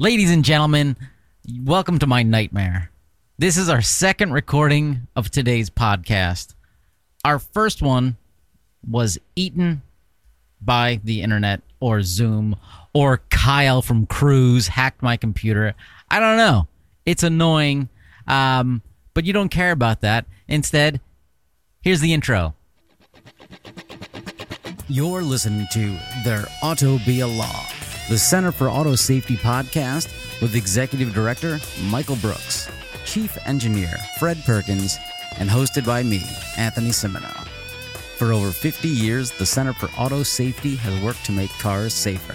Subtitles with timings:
[0.00, 0.96] Ladies and gentlemen,
[1.64, 2.92] welcome to my nightmare.
[3.36, 6.54] This is our second recording of today's podcast.
[7.24, 8.16] Our first one
[8.88, 9.82] was eaten
[10.62, 12.54] by the internet or Zoom
[12.92, 15.74] or Kyle from Cruise hacked my computer.
[16.08, 16.68] I don't know.
[17.04, 17.88] It's annoying,
[18.28, 18.82] um,
[19.14, 20.26] but you don't care about that.
[20.46, 21.00] Instead,
[21.82, 22.54] here's the intro.
[24.86, 27.66] You're listening to There Auto Be a Law,
[28.08, 32.70] the Center for Auto Safety podcast with Executive Director Michael Brooks,
[33.04, 34.96] Chief Engineer Fred Perkins,
[35.36, 36.22] and hosted by me,
[36.56, 37.46] Anthony Cimino.
[38.16, 42.32] For over 50 years, the Center for Auto Safety has worked to make cars safer.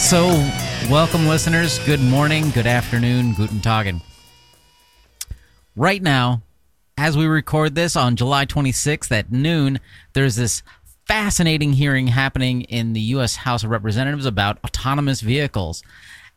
[0.00, 0.26] So,
[0.90, 1.78] welcome, listeners.
[1.86, 4.00] Good morning, good afternoon, guten Tagen.
[5.76, 6.42] Right now,
[6.98, 9.78] as we record this on July 26th at noon,
[10.14, 10.64] there's this
[11.08, 13.36] fascinating hearing happening in the U.S.
[13.36, 15.82] House of Representatives about autonomous vehicles.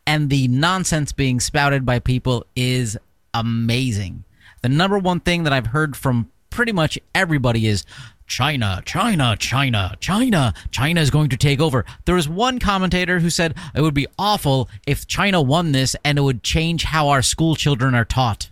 [0.06, 2.96] And the nonsense being spouted by people is
[3.34, 4.24] amazing.
[4.62, 7.84] The number one thing that I've heard from pretty much everybody is
[8.26, 11.84] China, China, China, China, China is going to take over.
[12.06, 16.18] There was one commentator who said it would be awful if China won this and
[16.18, 18.48] it would change how our school children are taught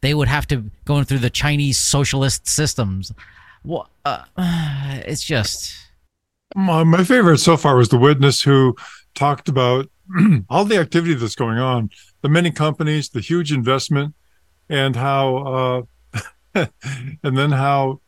[0.00, 3.12] they would have to go through the Chinese socialist systems.
[3.64, 4.24] Well, uh,
[5.06, 5.74] it's just.
[6.54, 8.76] My, my favorite so far was the witness who
[9.14, 9.88] talked about
[10.48, 11.90] all the activity that's going on,
[12.22, 14.14] the many companies, the huge investment,
[14.68, 15.86] and how,
[16.54, 16.66] uh,
[17.22, 18.00] and then how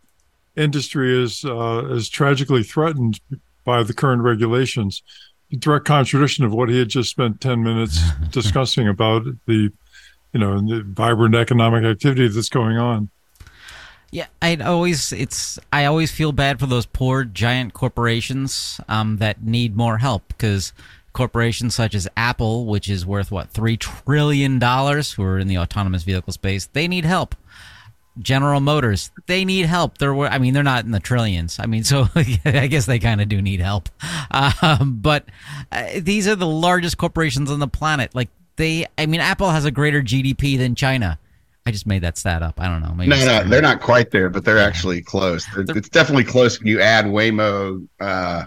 [0.57, 3.21] industry is uh, is tragically threatened
[3.65, 5.03] by the current regulations.
[5.51, 8.01] Direct contradiction of what he had just spent ten minutes
[8.31, 9.73] discussing about the
[10.33, 13.11] you know, the vibrant economic activity that's going on.
[14.13, 19.43] Yeah, I always it's I always feel bad for those poor giant corporations um, that
[19.43, 20.75] need more help because
[21.15, 25.57] corporations such as Apple, which is worth what three trillion dollars, who are in the
[25.57, 27.35] autonomous vehicle space, they need help.
[28.19, 29.97] General Motors, they need help.
[29.97, 31.59] They're, I mean, they're not in the trillions.
[31.59, 33.89] I mean, so I guess they kind of do need help.
[34.35, 35.27] Um, but
[35.71, 38.15] uh, these are the largest corporations on the planet.
[38.15, 41.19] Like they I mean Apple has a greater GDP than China.
[41.65, 42.61] I just made that stat up.
[42.61, 42.93] I don't know.
[42.95, 44.65] Maybe no, no, they're not quite there, but they're yeah.
[44.65, 45.47] actually close.
[45.57, 48.47] It's definitely close when you add Waymo, uh,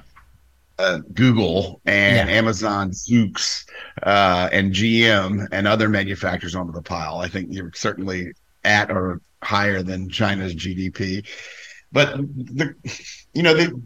[0.78, 2.36] uh, Google, and yeah.
[2.36, 3.66] Amazon, Zoox,
[4.04, 7.20] uh, and GM, and other manufacturers onto the pile.
[7.20, 8.34] I think you're certainly
[8.66, 11.26] at or higher than China's GDP.
[11.94, 12.76] But the,
[13.34, 13.82] you know, the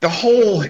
[0.00, 0.64] the whole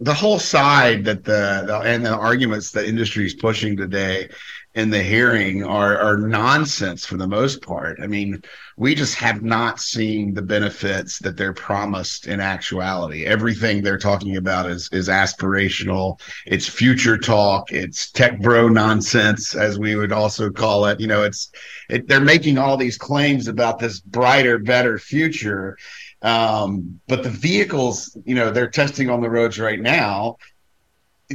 [0.00, 4.28] the whole side that the, the, and the arguments that industry is pushing today
[4.74, 7.98] in the hearing are are nonsense for the most part.
[8.00, 8.40] I mean,
[8.76, 13.26] we just have not seen the benefits that they're promised in actuality.
[13.26, 16.20] Everything they're talking about is is aspirational.
[16.46, 17.72] It's future talk.
[17.72, 21.00] It's tech bro nonsense, as we would also call it.
[21.00, 21.50] You know, it's
[21.88, 25.76] it, they're making all these claims about this brighter, better future,
[26.22, 30.36] um, but the vehicles, you know, they're testing on the roads right now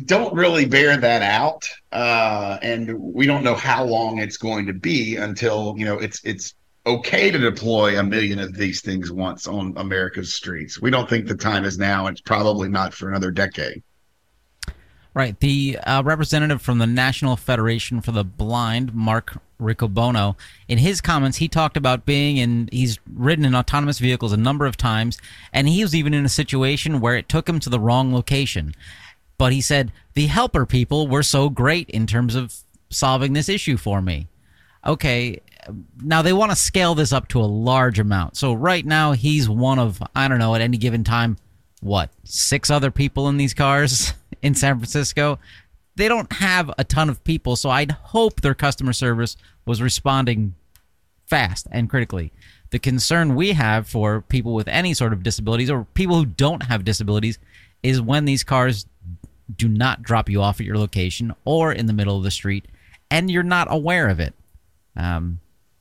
[0.05, 1.67] don't really bear that out.
[1.91, 6.21] Uh, and we don't know how long it's going to be until, you know, it's,
[6.23, 6.53] it's,
[6.87, 10.79] okay to deploy a million of these things once on America's streets.
[10.79, 12.07] We don't think the time is now.
[12.07, 13.81] It's probably not for another decade.
[15.13, 15.39] Right.
[15.39, 20.35] The uh, representative from the National Federation for the Blind, Mark Riccobono,
[20.67, 24.65] in his comments, he talked about being in, he's ridden in autonomous vehicles a number
[24.65, 25.17] of times,
[25.53, 28.75] and he was even in a situation where it took him to the wrong location.
[29.37, 32.55] But he said, the helper people were so great in terms of
[32.89, 34.27] solving this issue for me.
[34.85, 35.41] Okay.
[36.01, 38.37] Now they want to scale this up to a large amount.
[38.37, 41.37] So right now he's one of, I don't know, at any given time,
[41.81, 44.13] what, six other people in these cars?
[44.45, 45.39] in San Francisco,
[45.95, 49.35] they don't have a ton of people, so I'd hope their customer service
[49.65, 50.53] was responding
[51.25, 52.31] fast and critically.
[52.69, 56.63] The concern we have for people with any sort of disabilities or people who don't
[56.63, 57.39] have disabilities
[57.81, 58.85] is when these cars
[59.53, 62.65] do not drop you off at your location or in the middle of the street
[63.11, 64.33] and you're not aware of it.
[64.95, 65.39] Um,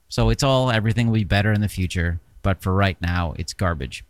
[0.08, 3.52] so it's all everything will be better in the future, but for right now, it's
[3.52, 4.04] garbage.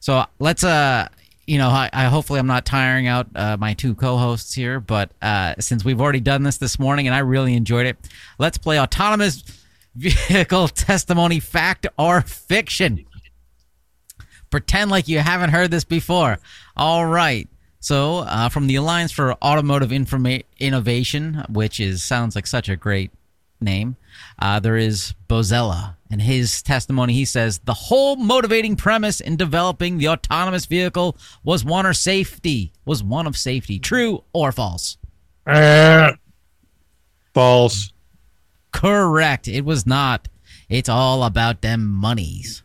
[0.00, 1.08] So let's uh
[1.46, 5.10] you know, I, I, hopefully I'm not tiring out uh, my two co-hosts here, but
[5.22, 7.96] uh, since we've already done this this morning and I really enjoyed it,
[8.38, 9.44] let's play autonomous
[9.94, 13.06] vehicle testimony, fact or fiction.
[14.50, 16.38] Pretend like you haven't heard this before.
[16.76, 17.48] All right.
[17.80, 22.76] So, uh, from the Alliance for Automotive Informa- Innovation, which is sounds like such a
[22.76, 23.10] great
[23.60, 23.96] name,
[24.38, 25.96] uh, there is Bozzella.
[26.08, 31.64] and his testimony, he says the whole motivating premise in developing the autonomous vehicle was
[31.64, 32.72] one of safety.
[32.84, 33.80] Was one of safety.
[33.80, 34.98] True or false?
[35.46, 36.12] Uh,
[37.34, 37.92] false.
[38.72, 39.48] Correct.
[39.48, 40.28] It was not.
[40.68, 42.62] It's all about them monies.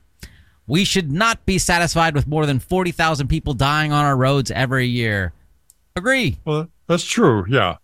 [0.71, 4.87] We should not be satisfied with more than 40,000 people dying on our roads every
[4.87, 5.33] year.
[5.97, 6.37] Agree.
[6.45, 7.43] Well, that's true.
[7.49, 7.75] Yeah.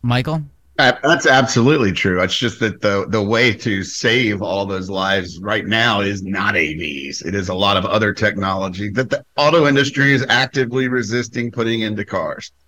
[0.00, 0.42] Michael?
[0.78, 2.22] That's absolutely true.
[2.22, 6.54] It's just that the the way to save all those lives right now is not
[6.54, 7.26] AVs.
[7.26, 11.82] It is a lot of other technology that the auto industry is actively resisting putting
[11.82, 12.52] into cars.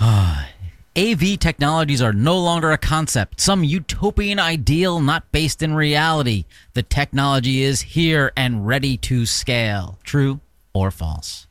[0.96, 6.44] AV technologies are no longer a concept, some utopian ideal not based in reality.
[6.74, 9.98] The technology is here and ready to scale.
[10.04, 10.40] True
[10.72, 11.46] or false?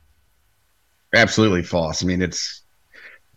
[1.13, 2.03] Absolutely false.
[2.03, 2.63] I mean, it's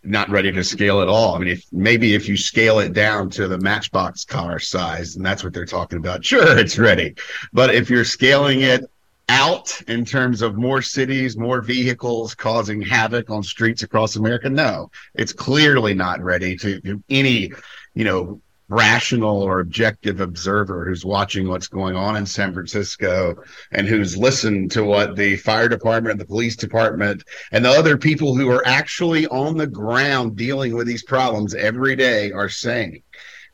[0.03, 1.35] not ready to scale at all.
[1.35, 5.25] I mean, if maybe if you scale it down to the Matchbox car size, and
[5.25, 7.15] that's what they're talking about, sure, it's ready.
[7.53, 8.89] But if you're scaling it
[9.29, 14.49] out in terms of more cities, more vehicles causing havoc on streets across America?
[14.49, 17.51] No, it's clearly not ready to any,
[17.93, 18.41] you know,
[18.71, 23.35] rational or objective observer who's watching what's going on in San Francisco
[23.71, 27.21] and who's listened to what the fire department, the police department,
[27.51, 31.97] and the other people who are actually on the ground dealing with these problems every
[31.97, 33.03] day are saying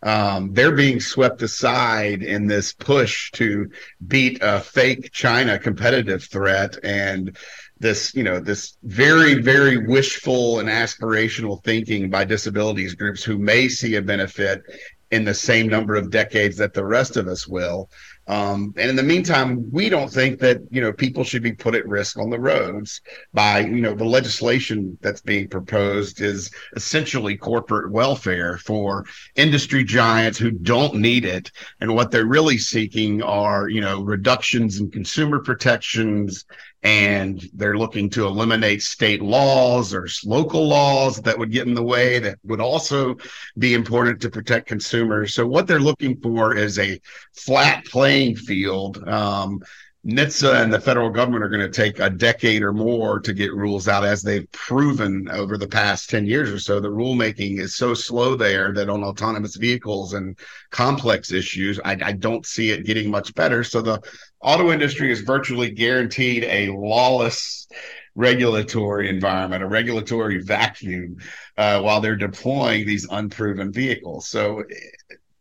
[0.04, 3.70] um, they're being swept aside in this push to
[4.06, 7.36] beat a fake China competitive threat and
[7.80, 13.68] this, you know, this very, very wishful and aspirational thinking by disabilities groups who may
[13.68, 14.64] see a benefit
[15.12, 17.90] in the same number of decades that the rest of us will.
[18.28, 21.76] Um, and in the meantime, we don't think that you know people should be put
[21.76, 23.02] at risk on the roads
[23.34, 30.38] by you know the legislation that's being proposed is essentially corporate welfare for industry giants
[30.38, 35.40] who don't need it, and what they're really seeking are you know reductions in consumer
[35.40, 36.46] protections
[36.84, 41.84] and they're looking to eliminate state laws or local laws that would get in the
[41.84, 43.16] way that would also
[43.58, 45.34] be important to protect consumers.
[45.34, 47.00] So what they're looking for is a
[47.34, 49.08] flat playing field.
[49.08, 49.62] Um,
[50.08, 53.54] NHTSA and the federal government are going to take a decade or more to get
[53.54, 56.80] rules out, as they've proven over the past 10 years or so.
[56.80, 62.12] The rulemaking is so slow there that on autonomous vehicles and complex issues, I, I
[62.14, 63.66] don't see it getting much better.
[63.66, 64.02] So the
[64.40, 67.68] auto industry is virtually guaranteed a lawless
[68.16, 71.18] regulatory environment, a regulatory vacuum,
[71.58, 74.30] uh, while they're deploying these unproven vehicles.
[74.30, 74.64] So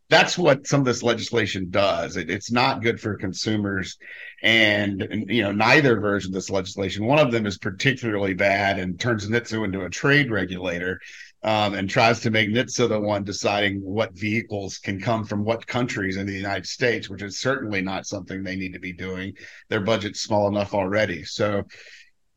[0.08, 2.16] that's what some of this legislation does.
[2.16, 3.98] It, it's not good for consumers,
[4.42, 7.06] and, and, you know neither version of this legislation.
[7.06, 11.00] One of them is particularly bad and turns NHTSA into a trade regulator
[11.42, 15.66] um, and tries to make NHTSA the one deciding what vehicles can come from what
[15.66, 19.34] countries in the United States, which is certainly not something they need to be doing.
[19.68, 21.24] Their budget's small enough already.
[21.24, 21.64] So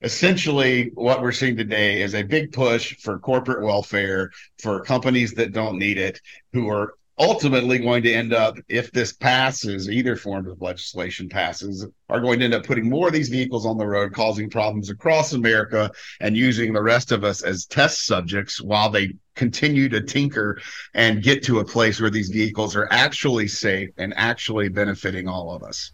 [0.01, 5.51] essentially what we're seeing today is a big push for corporate welfare for companies that
[5.51, 6.21] don't need it
[6.53, 11.85] who are ultimately going to end up, if this passes, either form of legislation passes,
[12.09, 14.89] are going to end up putting more of these vehicles on the road, causing problems
[14.89, 20.01] across America, and using the rest of us as test subjects while they continue to
[20.01, 20.59] tinker
[20.93, 25.53] and get to a place where these vehicles are actually safe and actually benefiting all
[25.53, 25.91] of us.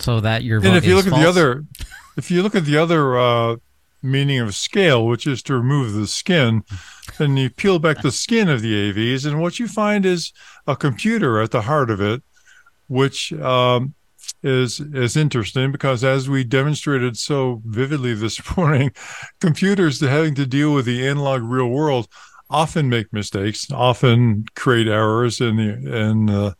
[0.00, 1.18] So that your and if you look false?
[1.18, 1.64] at the other,
[2.16, 3.56] if you look at the other uh,
[4.02, 6.64] meaning of scale, which is to remove the skin,
[7.18, 10.32] and you peel back the skin of the AVs, and what you find is
[10.66, 12.22] a computer at the heart of it,
[12.88, 13.94] which um,
[14.42, 18.92] is is interesting because as we demonstrated so vividly this morning,
[19.40, 22.08] computers having to deal with the analog real world
[22.50, 26.52] often make mistakes, often create errors in the in uh,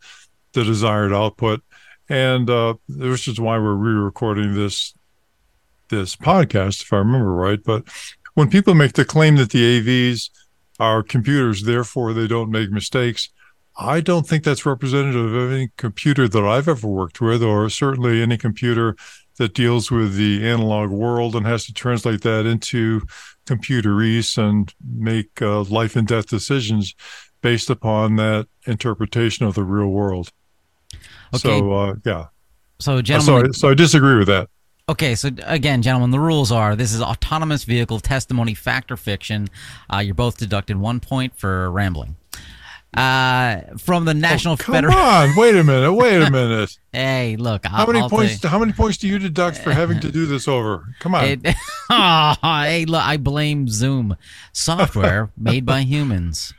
[0.53, 1.61] the desired output,
[2.09, 4.93] and uh, which is why we're re-recording this
[5.89, 7.63] this podcast, if I remember right.
[7.63, 7.87] But
[8.35, 10.29] when people make the claim that the AVs
[10.79, 13.29] are computers, therefore they don't make mistakes,
[13.77, 18.21] I don't think that's representative of any computer that I've ever worked with, or certainly
[18.21, 18.95] any computer
[19.37, 23.01] that deals with the analog world and has to translate that into
[23.45, 26.95] computerese and make uh, life and death decisions
[27.41, 30.31] based upon that interpretation of the real world.
[31.33, 31.59] Okay.
[31.59, 32.25] So, uh, yeah.
[32.79, 33.53] So, gentlemen.
[33.53, 34.49] So, so I disagree with that.
[34.87, 39.47] Okay, so again, gentlemen, the rules are this is autonomous vehicle testimony, fact or fiction.
[39.91, 42.15] Uh, you're both deducted one point for rambling.
[42.95, 44.99] Uh, from the National oh, come Federation.
[44.99, 46.77] Come on, wait a minute, wait a minute.
[46.93, 48.43] hey, look, how I'll, many I'll points?
[48.43, 50.85] How many points do you deduct for having to do this over?
[50.99, 51.25] Come on.
[51.25, 51.39] It,
[51.89, 54.15] oh, hey, look, I blame Zoom
[54.53, 56.53] software made by humans.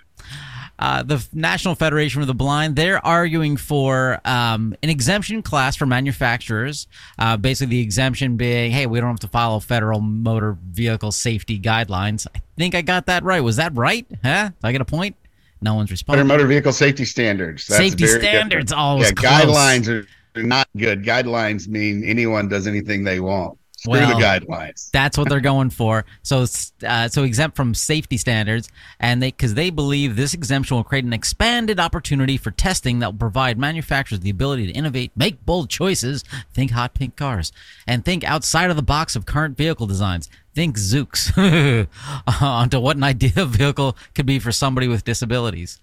[0.79, 5.87] Uh, the National Federation for the Blind, they're arguing for um, an exemption class for
[5.87, 6.87] manufacturers.
[7.19, 11.59] Uh, basically, the exemption being, hey, we don't have to follow federal motor vehicle safety
[11.59, 12.27] guidelines.
[12.35, 13.41] I think I got that right.
[13.41, 14.07] Was that right?
[14.23, 14.51] Huh?
[14.51, 15.17] Did I get a point?
[15.61, 16.27] No one's responding.
[16.27, 17.67] Motor vehicle safety standards.
[17.67, 19.09] That's safety standards, always.
[19.09, 19.33] Yeah, close.
[19.33, 21.03] guidelines are not good.
[21.05, 23.59] Guidelines mean anyone does anything they want.
[23.87, 24.91] Screw well, the guidelines.
[24.91, 26.05] That's what they're going for.
[26.23, 26.45] So,
[26.85, 31.05] uh, so exempt from safety standards, and they because they believe this exemption will create
[31.05, 35.71] an expanded opportunity for testing that will provide manufacturers the ability to innovate, make bold
[35.71, 37.53] choices, think hot pink cars,
[37.87, 40.29] and think outside of the box of current vehicle designs.
[40.55, 41.87] Think Zoox
[42.43, 45.81] onto what an ideal vehicle could be for somebody with disabilities.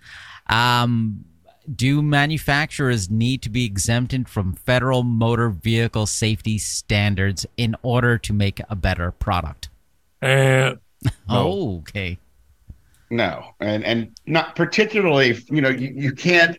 [0.50, 1.26] Um,
[1.74, 8.34] do manufacturers need to be exempted from federal motor vehicle safety standards in order to
[8.34, 9.70] make a better product?
[10.22, 10.76] Uh,
[11.30, 11.82] no.
[11.82, 12.18] okay.
[13.10, 15.38] No, and and not particularly.
[15.50, 16.58] You know, you, you can't.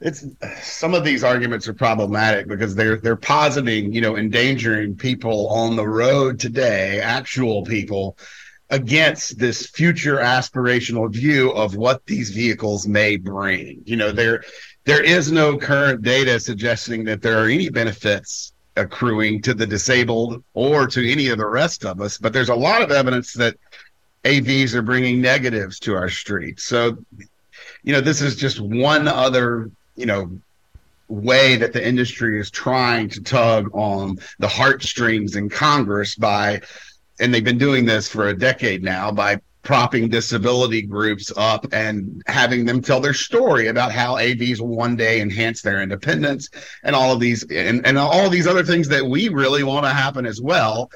[0.00, 0.26] It's
[0.60, 5.76] some of these arguments are problematic because they're they're positing, you know, endangering people on
[5.76, 8.18] the road today, actual people,
[8.70, 13.82] against this future aspirational view of what these vehicles may bring.
[13.84, 14.42] You know, there
[14.84, 20.42] there is no current data suggesting that there are any benefits accruing to the disabled
[20.52, 23.56] or to any of the rest of us, but there's a lot of evidence that
[24.24, 26.64] AVs are bringing negatives to our streets.
[26.64, 26.98] So,
[27.82, 30.38] you know, this is just one other, you know,
[31.08, 36.62] way that the industry is trying to tug on the heartstrings in Congress by
[37.20, 42.22] and they've been doing this for a decade now by propping disability groups up and
[42.26, 46.48] having them tell their story about how AVs will one day enhance their independence
[46.84, 49.90] and all of these and, and all these other things that we really want to
[49.90, 50.90] happen as well.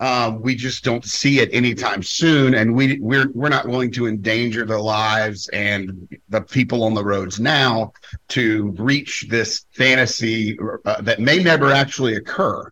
[0.00, 4.08] Um, we just don't see it anytime soon, and we we're we're not willing to
[4.08, 7.92] endanger the lives and the people on the roads now
[8.30, 12.70] to reach this fantasy uh, that may never actually occur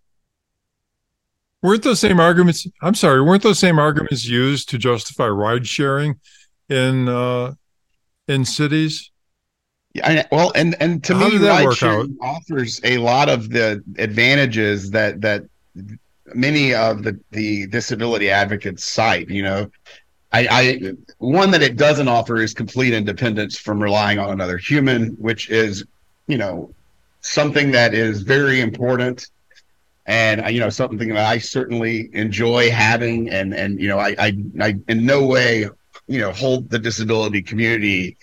[1.62, 6.19] weren't those same arguments i'm sorry weren't those same arguments used to justify ride sharing
[6.69, 7.52] in uh
[8.28, 9.12] in cities
[9.95, 14.90] yeah, well, and and to How me, ride sharing offers a lot of the advantages
[14.90, 15.45] that that
[16.35, 19.28] many of the the disability advocates cite.
[19.28, 19.71] You know,
[20.33, 25.09] I, I one that it doesn't offer is complete independence from relying on another human,
[25.12, 25.85] which is
[26.26, 26.73] you know
[27.21, 29.28] something that is very important
[30.06, 34.37] and you know something that I certainly enjoy having, and and you know I I,
[34.61, 35.68] I in no way
[36.06, 38.16] you know hold the disability community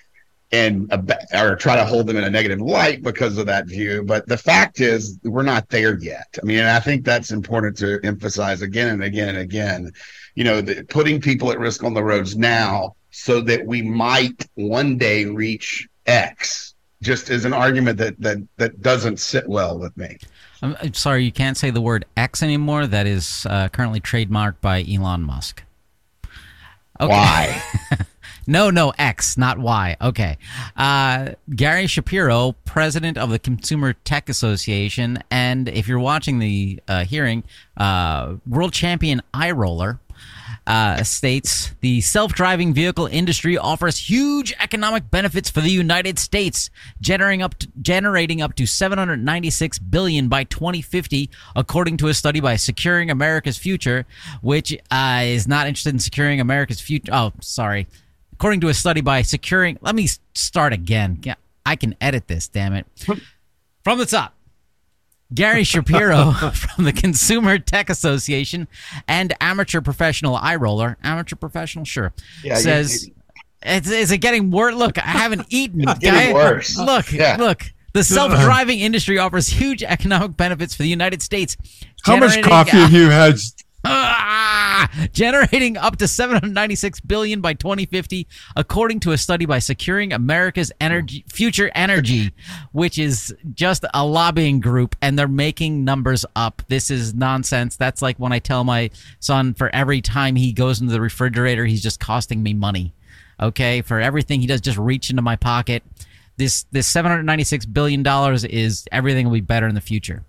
[0.52, 0.92] and
[1.34, 4.04] or try to hold them in a negative light because of that view.
[4.04, 6.38] But the fact is, we're not there yet.
[6.42, 9.92] I mean, I think that's important to emphasize again and again and again.
[10.36, 14.48] You know, the, putting people at risk on the roads now so that we might
[14.56, 16.69] one day reach X
[17.02, 20.18] just is an argument that that that doesn't sit well with me.
[20.62, 22.86] I'm sorry, you can't say the word X anymore.
[22.86, 25.64] That is uh, currently trademarked by Elon Musk.
[27.00, 27.14] Okay.
[27.14, 27.64] Why?
[28.48, 29.96] no, no, X, not Y.
[30.02, 30.38] Okay.
[30.76, 37.06] Uh, Gary Shapiro, president of the Consumer Tech Association, and if you're watching the uh,
[37.06, 37.46] hearing,
[37.78, 40.02] uh, world champion eye roller
[40.70, 46.70] uh, states the self-driving vehicle industry offers huge economic benefits for the United States,
[47.02, 52.56] generating up to, generating up to 796 billion by 2050, according to a study by
[52.56, 54.06] Securing America's Future,
[54.42, 57.12] which uh, is not interested in securing America's future.
[57.16, 57.88] Oh, sorry.
[58.34, 61.20] According to a study by Securing, let me start again.
[61.66, 62.48] I can edit this.
[62.48, 62.86] Damn it.
[63.84, 64.36] From the top.
[65.34, 68.68] Gary Shapiro from the Consumer Tech Association
[69.08, 73.10] and amateur professional eye roller, amateur professional, sure, yeah, says,
[73.62, 74.76] it's, "Is it getting worse?
[74.76, 75.86] Look, I haven't eaten.
[76.00, 76.78] getting worse.
[76.78, 77.38] Look, yeah.
[77.40, 78.30] look." The uh-huh.
[78.30, 81.58] self-driving industry offers huge economic benefits for the United States.
[82.04, 83.40] How much coffee have you had
[83.86, 90.72] Ah, generating up to 796 billion by 2050 according to a study by securing america's
[90.82, 92.32] energy future energy
[92.72, 96.62] which is just a lobbying group and they're making numbers up.
[96.68, 97.78] This is nonsense.
[97.78, 101.66] That's like when i tell my son for every time he goes into the refrigerator
[101.66, 102.94] he's just costing me money
[103.42, 103.82] okay?
[103.82, 105.84] For everything he does just reach into my pocket.
[106.38, 110.24] This this 796 billion dollars is everything will be better in the future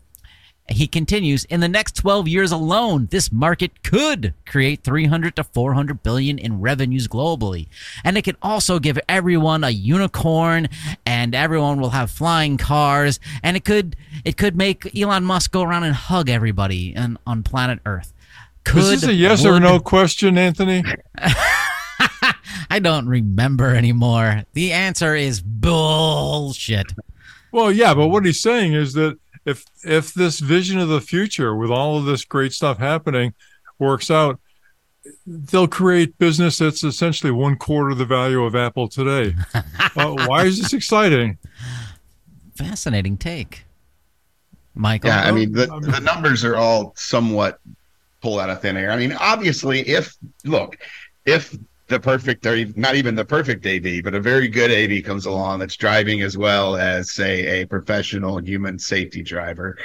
[0.70, 6.02] he continues, in the next 12 years alone, this market could create 300 to 400
[6.02, 7.66] billion in revenues globally.
[8.04, 10.68] And it could also give everyone a unicorn
[11.04, 15.62] and everyone will have flying cars and it could it could make Elon Musk go
[15.62, 18.12] around and hug everybody on, on planet Earth.
[18.64, 20.84] Could, Is this a yes would, or no question, Anthony?
[22.70, 24.44] I don't remember anymore.
[24.52, 26.92] The answer is bullshit.
[27.52, 31.54] Well, yeah, but what he's saying is that if if this vision of the future
[31.54, 33.34] with all of this great stuff happening
[33.78, 34.38] works out,
[35.26, 39.34] they'll create business that's essentially one quarter the value of Apple today.
[39.54, 41.38] uh, why is this exciting?
[42.54, 43.64] Fascinating take,
[44.74, 45.08] Michael.
[45.08, 47.60] Yeah, I mean the, the numbers are all somewhat
[48.20, 48.90] pulled out of thin air.
[48.90, 50.76] I mean, obviously, if look,
[51.24, 51.56] if
[51.90, 55.58] the perfect or not even the perfect AV, but a very good AV comes along
[55.58, 59.76] that's driving as well as say a professional human safety driver.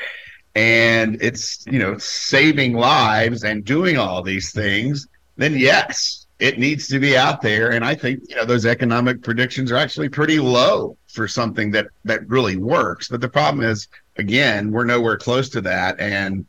[0.55, 6.88] And it's, you know, saving lives and doing all these things, then yes, it needs
[6.88, 7.71] to be out there.
[7.71, 11.88] And I think, you know, those economic predictions are actually pretty low for something that
[12.05, 13.09] that really works.
[13.09, 16.00] But the problem is, again, we're nowhere close to that.
[16.00, 16.45] And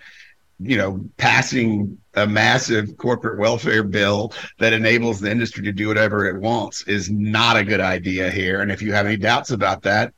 [0.59, 6.27] you know, passing a massive corporate welfare bill that enables the industry to do whatever
[6.27, 8.63] it wants is not a good idea here.
[8.63, 10.15] And if you have any doubts about that,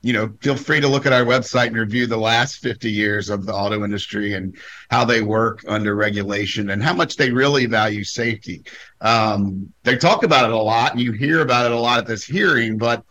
[0.00, 3.30] you know, feel free to look at our website and review the last 50 years
[3.30, 4.54] of the auto industry and
[4.90, 8.62] how they work under regulation and how much they really value safety.
[9.00, 12.06] Um, they talk about it a lot and you hear about it a lot at
[12.06, 13.02] this hearing, but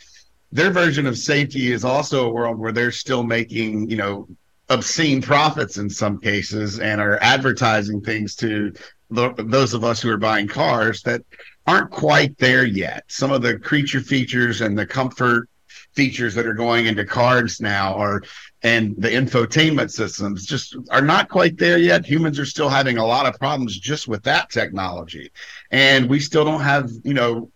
[0.51, 4.27] their version of safety is also a world where they're still making, you know,
[4.69, 8.73] obscene profits in some cases and are advertising things to
[9.09, 11.21] the, those of us who are buying cars that
[11.67, 13.03] aren't quite there yet.
[13.07, 15.49] Some of the creature features and the comfort
[15.93, 18.23] features that are going into cars now are
[18.63, 22.05] and the infotainment systems just are not quite there yet.
[22.05, 25.31] Humans are still having a lot of problems just with that technology.
[25.69, 27.51] And we still don't have, you know,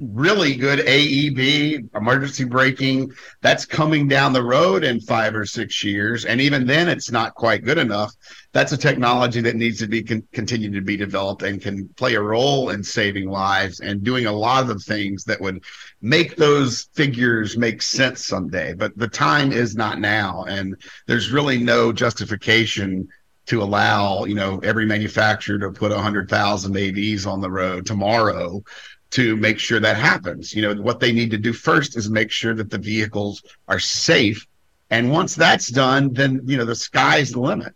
[0.00, 3.12] really good AEB, emergency braking.
[3.42, 6.24] That's coming down the road in five or six years.
[6.24, 8.12] And even then, it's not quite good enough.
[8.52, 12.14] That's a technology that needs to be con- continued to be developed and can play
[12.14, 15.62] a role in saving lives and doing a lot of things that would
[16.00, 18.72] make those figures make sense someday.
[18.72, 20.44] But the time is not now.
[20.44, 20.76] And
[21.06, 23.08] there's really no justification
[23.46, 28.62] to allow you know every manufacturer to put 100,000 AVs on the road tomorrow
[29.10, 30.54] to make sure that happens.
[30.54, 33.78] You know, what they need to do first is make sure that the vehicles are
[33.78, 34.46] safe.
[34.90, 37.74] And once that's done, then, you know, the sky's the limit.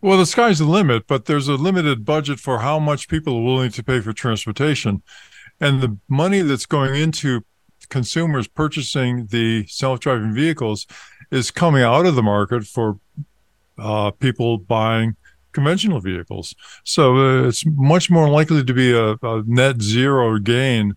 [0.00, 3.42] Well, the sky's the limit, but there's a limited budget for how much people are
[3.42, 5.02] willing to pay for transportation.
[5.60, 7.44] And the money that's going into
[7.88, 10.86] consumers purchasing the self driving vehicles
[11.30, 12.98] is coming out of the market for
[13.78, 15.16] uh, people buying
[15.58, 16.54] conventional vehicles.
[16.84, 20.94] So uh, it's much more likely to be a, a, net zero gain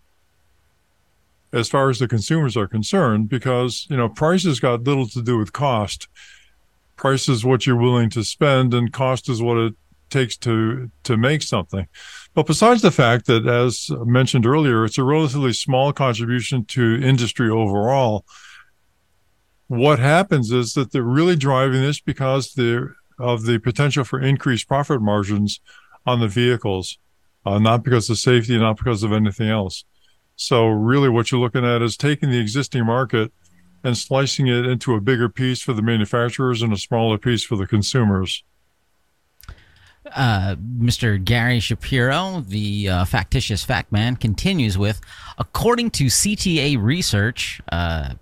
[1.52, 5.36] as far as the consumers are concerned, because you know prices got little to do
[5.36, 6.08] with cost.
[6.96, 9.74] Price is what you're willing to spend, and cost is what it
[10.08, 11.88] takes to to make something.
[12.32, 17.50] But besides the fact that, as mentioned earlier, it's a relatively small contribution to industry
[17.50, 18.24] overall.
[19.66, 24.68] What happens is that they're really driving this because they're of the potential for increased
[24.68, 25.60] profit margins
[26.04, 26.98] on the vehicles,
[27.46, 29.84] uh, not because of safety, not because of anything else.
[30.36, 33.32] So really what you're looking at is taking the existing market
[33.84, 37.56] and slicing it into a bigger piece for the manufacturers and a smaller piece for
[37.56, 38.42] the consumers.
[40.14, 41.22] Uh, Mr.
[41.22, 45.00] Gary Shapiro, the uh, factitious fact man, continues with
[45.38, 48.14] According to CTA research, uh,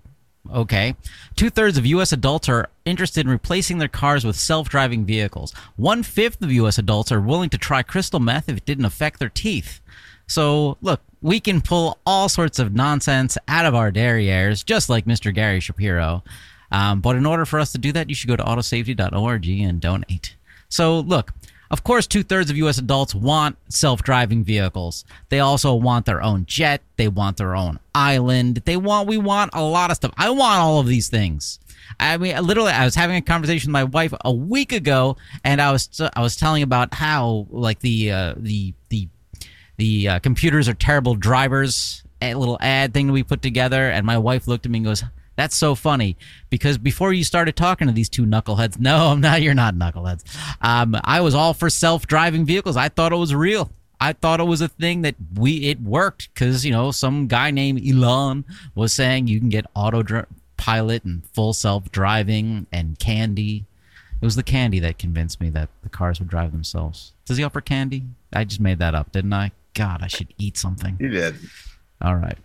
[0.50, 0.94] Okay.
[1.36, 2.12] Two thirds of U.S.
[2.12, 5.52] adults are interested in replacing their cars with self driving vehicles.
[5.76, 6.78] One fifth of U.S.
[6.78, 9.80] adults are willing to try crystal meth if it didn't affect their teeth.
[10.26, 15.04] So, look, we can pull all sorts of nonsense out of our derrieres, just like
[15.04, 15.34] Mr.
[15.34, 16.22] Gary Shapiro.
[16.72, 19.80] Um, but in order for us to do that, you should go to autosafety.org and
[19.80, 20.36] donate.
[20.68, 21.32] So, look,
[21.70, 22.78] of course, two thirds of U.S.
[22.78, 25.04] adults want self driving vehicles.
[25.28, 26.82] They also want their own jet.
[26.96, 28.62] They want their own island.
[28.64, 30.12] They want, we want a lot of stuff.
[30.16, 31.60] I want all of these things.
[31.98, 35.60] I mean, literally, I was having a conversation with my wife a week ago, and
[35.60, 39.08] I was I was telling about how like the uh, the the
[39.76, 42.02] the uh, computers are terrible drivers.
[42.22, 45.02] A little ad thing we put together, and my wife looked at me and goes,
[45.40, 46.18] that's so funny
[46.50, 49.40] because before you started talking to these two knuckleheads, no, I'm not.
[49.40, 50.22] You're not knuckleheads.
[50.60, 52.76] Um, I was all for self-driving vehicles.
[52.76, 53.70] I thought it was real.
[54.02, 57.50] I thought it was a thing that we it worked because you know some guy
[57.50, 60.26] named Elon was saying you can get auto dr-
[60.58, 63.64] pilot and full self-driving and candy.
[64.20, 67.12] It was the candy that convinced me that the cars would drive themselves.
[67.24, 68.02] Does he offer candy?
[68.32, 69.52] I just made that up, didn't I?
[69.72, 70.98] God, I should eat something.
[71.00, 71.36] You did.
[72.02, 72.36] All right.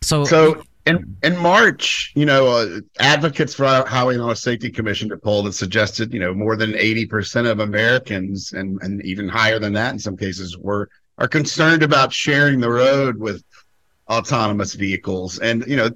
[0.00, 5.10] So, so in in March, you know, uh, advocates for Highway and Auto Safety Commission
[5.22, 9.58] poll that suggested, you know, more than eighty percent of Americans, and and even higher
[9.58, 13.42] than that in some cases, were are concerned about sharing the road with
[14.08, 15.38] autonomous vehicles.
[15.38, 15.90] And, you know,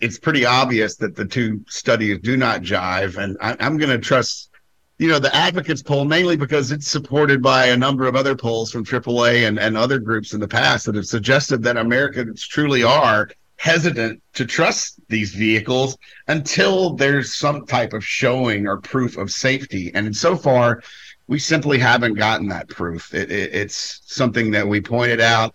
[0.00, 3.16] it's pretty obvious that the two studies do not jive.
[3.16, 4.50] And I, am going to trust,
[4.98, 8.70] you know, the advocates poll mainly because it's supported by a number of other polls
[8.70, 12.82] from AAA and, and other groups in the past that have suggested that Americans truly
[12.82, 15.96] are hesitant to trust these vehicles
[16.28, 19.90] until there's some type of showing or proof of safety.
[19.94, 20.82] And so far,
[21.26, 23.14] we simply haven't gotten that proof.
[23.14, 25.54] It, it, it's something that we pointed out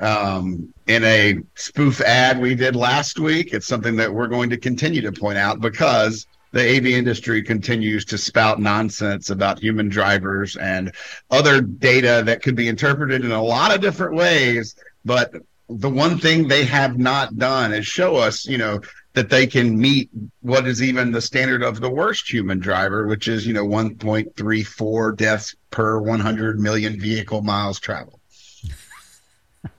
[0.00, 3.52] um, in a spoof ad we did last week.
[3.52, 8.04] It's something that we're going to continue to point out because the AV industry continues
[8.06, 10.92] to spout nonsense about human drivers and
[11.30, 14.74] other data that could be interpreted in a lot of different ways.
[15.04, 15.32] But
[15.78, 18.80] the one thing they have not done is show us, you know,
[19.14, 23.28] that they can meet what is even the standard of the worst human driver, which
[23.28, 28.20] is, you know, 1.34 deaths per 100 million vehicle miles traveled.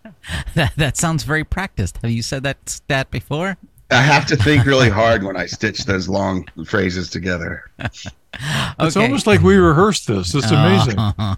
[0.55, 1.97] that, that sounds very practiced.
[1.97, 3.57] Have you said that stat before?
[3.89, 7.69] I have to think really hard when I stitch those long phrases together.
[8.79, 8.87] okay.
[8.87, 10.33] It's almost like we rehearsed this.
[10.33, 10.97] It's amazing.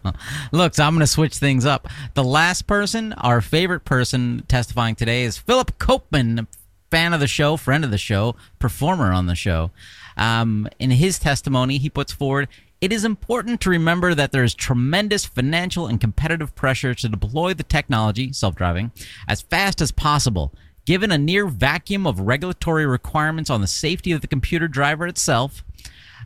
[0.52, 1.88] look, so I'm going to switch things up.
[2.14, 6.48] The last person, our favorite person testifying today is Philip Koopman,
[6.92, 9.72] fan of the show, friend of the show, performer on the show.
[10.18, 12.48] Um, in his testimony, he puts forward
[12.82, 17.54] it is important to remember that there is tremendous financial and competitive pressure to deploy
[17.54, 18.92] the technology, self driving,
[19.28, 20.54] as fast as possible.
[20.86, 25.64] Given a near vacuum of regulatory requirements on the safety of the computer driver itself,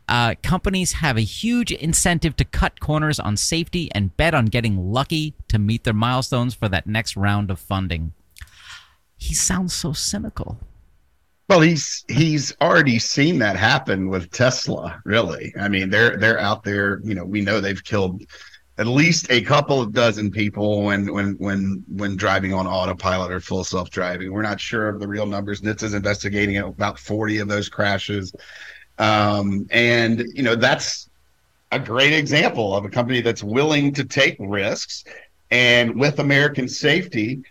[0.10, 4.92] uh, companies have a huge incentive to cut corners on safety and bet on getting
[4.92, 8.14] lucky to meet their milestones for that next round of funding.
[9.16, 10.60] He sounds so cynical.
[11.48, 15.02] Well, he's he's already seen that happen with Tesla.
[15.06, 17.02] Really, I mean, they're they're out there.
[17.04, 18.24] You know, we know they've killed
[18.80, 23.40] at least a couple of dozen people when when when when driving on autopilot or
[23.40, 24.32] full self driving.
[24.32, 25.62] We're not sure of the real numbers.
[25.62, 28.34] NHTSA is investigating about forty of those crashes,
[29.00, 31.10] um, and you know that's
[31.72, 35.04] a great example of a company that's willing to take risks
[35.52, 37.42] and with American safety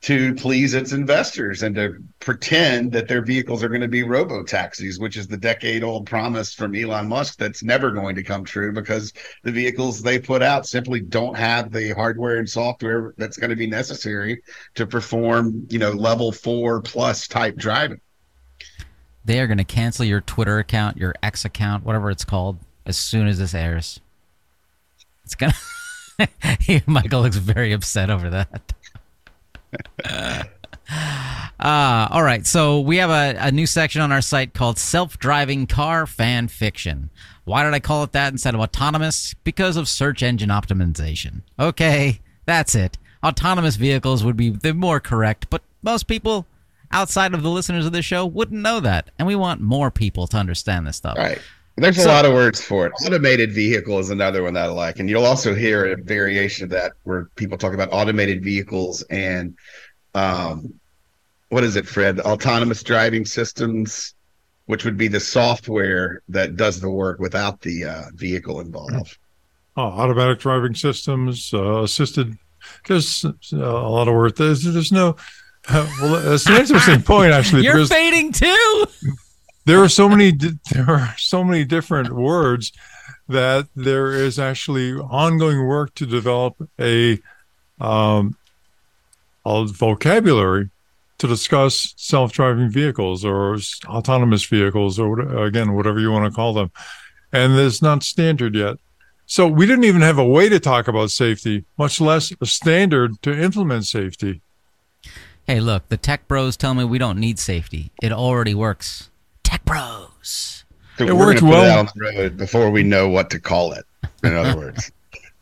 [0.00, 4.44] to please its investors and to pretend that their vehicles are going to be robo
[4.44, 8.44] taxis, which is the decade old promise from Elon Musk that's never going to come
[8.44, 13.36] true because the vehicles they put out simply don't have the hardware and software that's
[13.36, 14.40] going to be necessary
[14.76, 18.00] to perform, you know, level four plus type driving.
[19.28, 22.96] They are going to cancel your Twitter account, your X account, whatever it's called, as
[22.96, 24.00] soon as this airs.
[25.22, 25.52] It's going
[26.18, 26.80] to.
[26.86, 28.72] Michael looks very upset over that.
[31.60, 32.46] uh, all right.
[32.46, 36.48] So we have a, a new section on our site called Self Driving Car Fan
[36.48, 37.10] Fiction.
[37.44, 39.34] Why did I call it that instead of autonomous?
[39.44, 41.42] Because of search engine optimization.
[41.60, 42.96] Okay, that's it.
[43.22, 46.46] Autonomous vehicles would be the more correct, but most people
[46.92, 49.10] outside of the listeners of this show wouldn't know that.
[49.18, 51.16] And we want more people to understand this stuff.
[51.16, 51.40] Right.
[51.76, 52.92] There's so, a lot of words for it.
[53.06, 54.98] Automated vehicle is another one that I like.
[54.98, 59.56] And you'll also hear a variation of that where people talk about automated vehicles and
[60.14, 60.74] um,
[61.50, 62.20] what is it, Fred?
[62.20, 64.14] Autonomous driving systems,
[64.66, 69.16] which would be the software that does the work without the uh, vehicle involved.
[69.76, 72.36] Oh, automatic driving systems, uh, assisted.
[72.86, 74.36] There's uh, a lot of work.
[74.36, 75.16] There's, there's no.
[75.68, 77.62] Uh, well, that's an interesting point, actually.
[77.62, 78.86] You're fading too.
[79.64, 80.32] There are so many
[80.70, 82.72] there are so many different words
[83.28, 87.18] that there is actually ongoing work to develop a
[87.80, 88.36] um,
[89.44, 90.70] a vocabulary
[91.18, 96.70] to discuss self-driving vehicles or autonomous vehicles or again whatever you want to call them.
[97.32, 98.78] And it's not standard yet.
[99.26, 103.20] So we didn't even have a way to talk about safety much less a standard
[103.22, 104.40] to implement safety
[105.48, 109.10] hey look the tech bros tell me we don't need safety it already works
[109.48, 110.64] Tech Bros.
[110.98, 113.86] So it worked well on the road before we know what to call it.
[114.22, 114.92] In other words.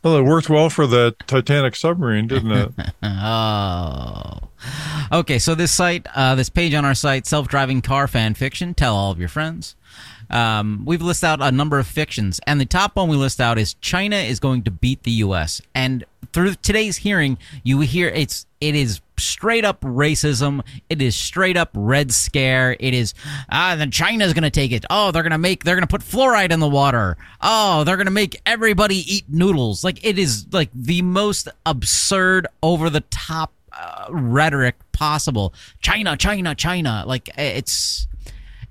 [0.01, 2.71] Well, it worked well for the Titanic submarine, didn't it?
[3.03, 4.39] oh.
[5.11, 8.73] Okay, so this site, uh, this page on our site, self driving car fan fiction,
[8.73, 9.75] tell all of your friends.
[10.29, 13.57] Um, we've listed out a number of fictions, and the top one we list out
[13.57, 15.61] is China is going to beat the U.S.
[15.73, 20.61] And through today's hearing, you hear it's it is straight up racism.
[20.89, 22.75] It is straight up red scare.
[22.79, 23.13] It is
[23.51, 24.85] ah, then China's gonna take it.
[24.89, 27.17] Oh, they're gonna make they're gonna put fluoride in the water.
[27.41, 29.83] Oh, they're gonna make everybody eat noodles.
[29.83, 35.53] Like it is like the most absurd, over the top uh, rhetoric possible.
[35.81, 37.03] China, China, China.
[37.05, 38.07] Like it's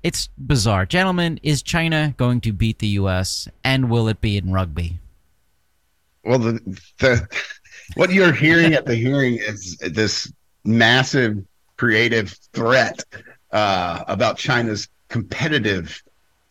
[0.03, 1.39] it's bizarre, gentlemen.
[1.43, 3.47] Is China going to beat the U.S.
[3.63, 4.99] and will it be in rugby?
[6.23, 7.27] Well, the the
[7.95, 10.31] what you're hearing at the hearing is this
[10.63, 11.43] massive
[11.77, 13.03] creative threat
[13.51, 16.01] uh, about China's competitive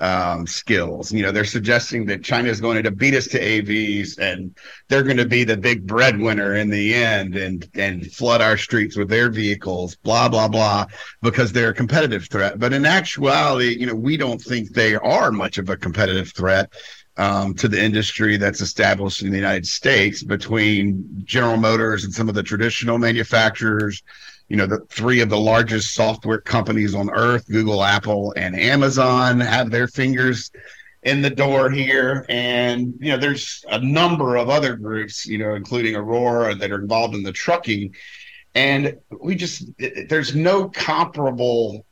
[0.01, 1.13] um, skills.
[1.13, 4.57] You know, they're suggesting that China is going to beat us to AVs and
[4.89, 8.97] they're going to be the big breadwinner in the end and and flood our streets
[8.97, 10.87] with their vehicles, blah blah blah,
[11.23, 12.59] because they're a competitive threat.
[12.59, 16.73] But in actuality, you know, we don't think they are much of a competitive threat.
[17.19, 22.29] Um, to the industry that's established in the United States between General Motors and some
[22.29, 24.03] of the traditional manufacturers,
[24.49, 29.41] you know, the three of the largest software companies on earth, Google, Apple, and Amazon,
[29.41, 30.51] have their fingers
[31.03, 32.25] in the door here.
[32.29, 36.81] And, you know, there's a number of other groups, you know, including Aurora that are
[36.81, 37.95] involved in the trucking.
[38.55, 39.69] And we just,
[40.09, 41.85] there's no comparable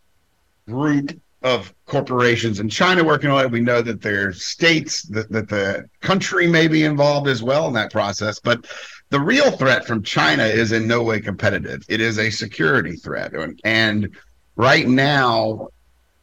[0.66, 3.50] group of corporations in China working on it.
[3.50, 7.68] We know that there are states that, that the country may be involved as well
[7.68, 8.40] in that process.
[8.40, 8.66] But
[9.14, 11.84] the real threat from China is in no way competitive.
[11.88, 13.32] It is a security threat.
[13.62, 14.16] And
[14.56, 15.68] right now,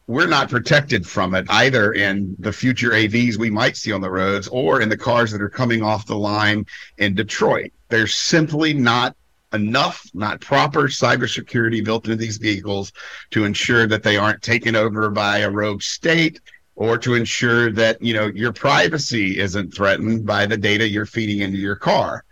[0.06, 4.10] we're not protected from it either in the future AVs we might see on the
[4.10, 6.66] roads or in the cars that are coming off the line
[6.98, 7.72] in Detroit.
[7.88, 9.16] There's simply not
[9.54, 12.92] enough, not proper cybersecurity built into these vehicles
[13.30, 16.42] to ensure that they aren't taken over by a rogue state
[16.74, 21.38] or to ensure that, you know, your privacy isn't threatened by the data you're feeding
[21.38, 22.22] into your car.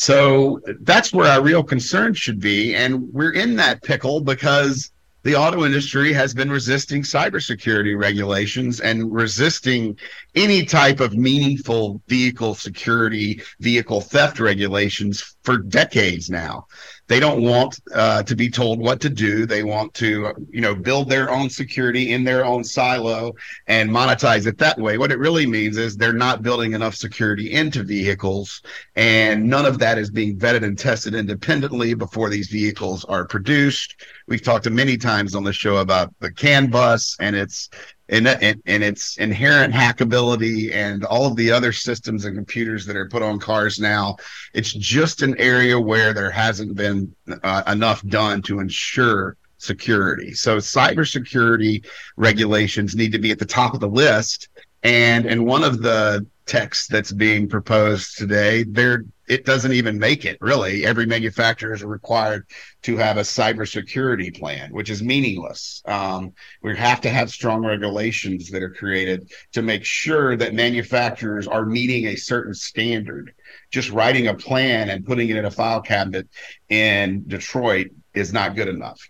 [0.00, 2.76] So that's where our real concern should be.
[2.76, 4.92] And we're in that pickle because
[5.24, 9.98] the auto industry has been resisting cybersecurity regulations and resisting
[10.36, 16.68] any type of meaningful vehicle security, vehicle theft regulations for decades now.
[17.08, 19.46] They don't want uh, to be told what to do.
[19.46, 23.32] They want to, you know, build their own security in their own silo
[23.66, 24.98] and monetize it that way.
[24.98, 28.62] What it really means is they're not building enough security into vehicles,
[28.94, 34.04] and none of that is being vetted and tested independently before these vehicles are produced.
[34.26, 37.70] We've talked many times on the show about the CAN bus and its
[38.08, 42.96] and, and, and its inherent hackability and all of the other systems and computers that
[42.96, 44.16] are put on cars now.
[44.54, 50.32] It's just an area where there hasn't been uh, enough done to ensure security.
[50.32, 51.84] So cybersecurity
[52.16, 54.48] regulations need to be at the top of the list.
[54.82, 60.24] And in one of the texts that's being proposed today, there it doesn't even make
[60.24, 60.86] it really.
[60.86, 62.46] Every manufacturer is required
[62.82, 65.82] to have a cybersecurity plan, which is meaningless.
[65.86, 71.46] Um, we have to have strong regulations that are created to make sure that manufacturers
[71.46, 73.34] are meeting a certain standard.
[73.70, 76.28] Just writing a plan and putting it in a file cabinet
[76.68, 79.00] in Detroit is not good enough.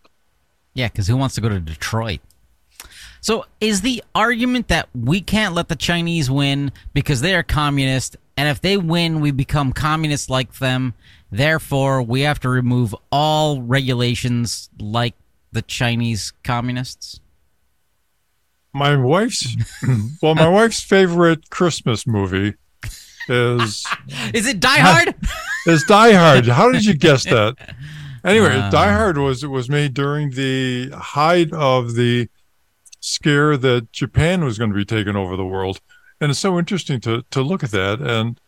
[0.74, 2.20] Yeah, because who wants to go to Detroit?
[3.20, 8.16] So, is the argument that we can't let the Chinese win because they are communist
[8.38, 10.94] and if they win, we become communists like them.
[11.29, 15.14] Therefore, we have to remove all regulations like
[15.51, 17.18] the Chinese communists.
[18.72, 19.57] My wife's
[20.22, 22.55] well, my wife's favorite Christmas movie
[23.29, 23.85] is
[24.33, 25.16] Is it Die Hard?
[25.66, 26.46] is Die Hard.
[26.46, 27.57] How did you guess that?
[28.24, 32.29] Anyway, uh, Die Hard was was made during the height of the
[33.01, 35.81] scare that Japan was going to be taking over the world
[36.20, 38.40] and it's so interesting to to look at that and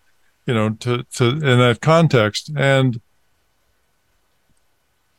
[0.47, 3.01] you know to to in that context and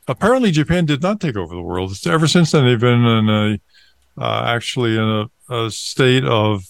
[0.08, 1.96] apparently Japan did not take over the world.
[2.06, 3.60] Ever since then, they've been in a
[4.20, 5.02] uh, actually in
[5.48, 6.64] a, a, state of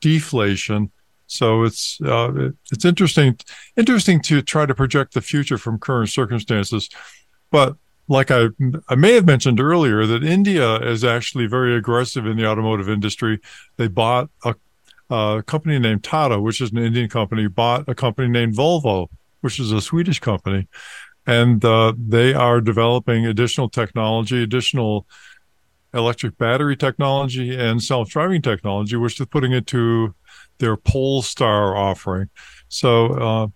[0.00, 0.90] deflation.
[1.26, 3.38] So it's uh, it, it's interesting
[3.76, 6.88] interesting to try to project the future from current circumstances,
[7.50, 7.76] but
[8.08, 8.46] like I
[8.88, 13.40] I may have mentioned earlier that India is actually very aggressive in the automotive industry.
[13.76, 14.54] They bought a
[15.10, 19.08] a company named Tata, which is an Indian company, bought a company named Volvo,
[19.40, 20.68] which is a Swedish company.
[21.26, 25.06] And uh, they are developing additional technology, additional
[25.92, 30.14] electric battery technology and self-driving technology, which is putting it to
[30.58, 32.28] their Polestar offering.
[32.68, 33.46] So, uh,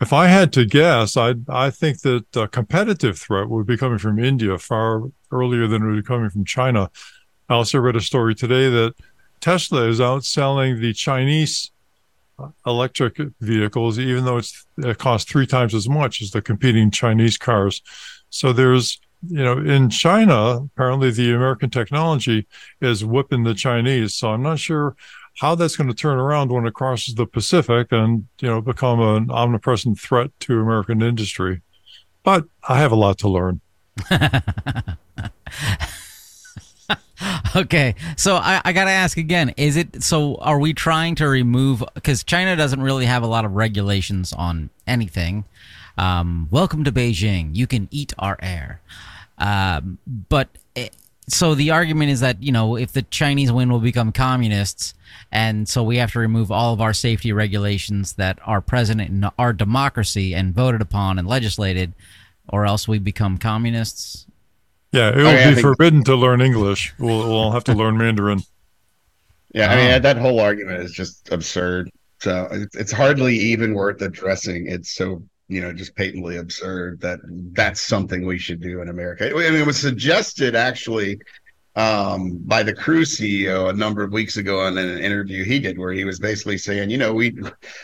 [0.00, 3.98] if I had to guess, I I think that a competitive threat would be coming
[3.98, 6.88] from India far earlier than it would be coming from China.
[7.48, 8.94] I also read a story today that
[9.40, 11.70] Tesla is outselling the Chinese
[12.66, 14.40] electric vehicles, even though
[14.78, 17.82] it costs three times as much as the competing Chinese cars.
[18.30, 22.46] So there's, you know, in China, apparently the American technology
[22.80, 24.14] is whipping the Chinese.
[24.14, 24.94] So I'm not sure
[25.40, 29.00] how that's going to turn around when it crosses the Pacific and, you know, become
[29.00, 31.62] an omnipresent threat to American industry.
[32.22, 33.60] But I have a lot to learn.
[37.56, 40.36] okay, so I, I got to ask again: Is it so?
[40.36, 41.82] Are we trying to remove?
[41.94, 45.44] Because China doesn't really have a lot of regulations on anything.
[45.96, 47.56] Um, welcome to Beijing.
[47.56, 48.80] You can eat our air.
[49.38, 50.94] Um, but it,
[51.28, 54.94] so the argument is that you know if the Chinese win, we'll become communists,
[55.32, 59.28] and so we have to remove all of our safety regulations that are present in
[59.38, 61.94] our democracy and voted upon and legislated,
[62.48, 64.27] or else we become communists.
[64.92, 66.94] Yeah, it will I mean, be forbidden to learn English.
[66.98, 68.40] We'll, we'll have to learn Mandarin.
[69.54, 71.90] Yeah, I mean um, that whole argument is just absurd.
[72.20, 74.66] So it's, it's hardly even worth addressing.
[74.66, 77.20] It's so you know just patently absurd that
[77.52, 79.30] that's something we should do in America.
[79.30, 81.20] I mean, it was suggested actually
[81.78, 85.78] um, by the Cruise CEO a number of weeks ago on an interview he did,
[85.78, 87.38] where he was basically saying, you know, we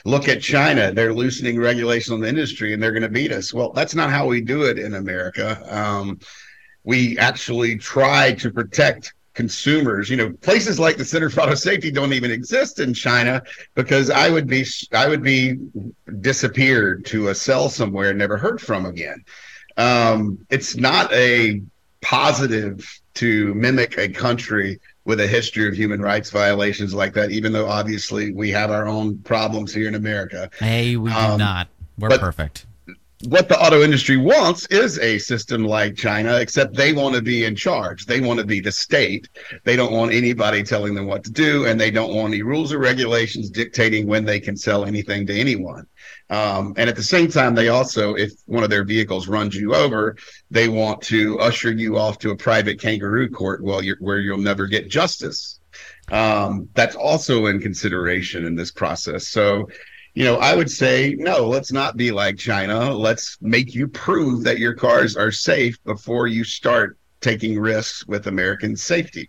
[0.05, 3.55] look at China, they're loosening regulation on the industry and they're going to beat us.
[3.55, 5.63] Well, that's not how we do it in America.
[5.71, 6.19] Um,
[6.85, 10.09] we actually try to protect consumers.
[10.09, 13.43] You know, places like the Center for Auto Safety don't even exist in China
[13.75, 15.57] because I would be I would be
[16.21, 19.25] disappeared to a cell somewhere and never heard from again.
[19.77, 21.61] Um, it's not a
[22.01, 27.53] positive to mimic a country with a history of human rights violations like that, even
[27.53, 30.51] though obviously we have our own problems here in America.
[30.59, 31.69] Hey, we um, do not.
[31.99, 32.67] We're perfect
[33.23, 37.45] what the auto industry wants is a system like China, except they want to be
[37.45, 38.07] in charge.
[38.07, 39.29] They want to be the state.
[39.65, 42.73] They don't want anybody telling them what to do, and they don't want any rules
[42.73, 45.87] or regulations dictating when they can sell anything to anyone.
[46.29, 49.75] Um, and at the same time, they also, if one of their vehicles runs you
[49.75, 50.17] over,
[50.51, 54.91] they want to usher you off to a private kangaroo court where you'll never get
[54.91, 55.61] justice.
[56.11, 59.29] Um, that's also in consideration in this process.
[59.29, 59.69] So
[60.15, 62.93] you know, I would say, no, let's not be like China.
[62.93, 68.29] Let's make you prove that your cars are safe before you start taking risks with
[68.29, 69.29] American safety.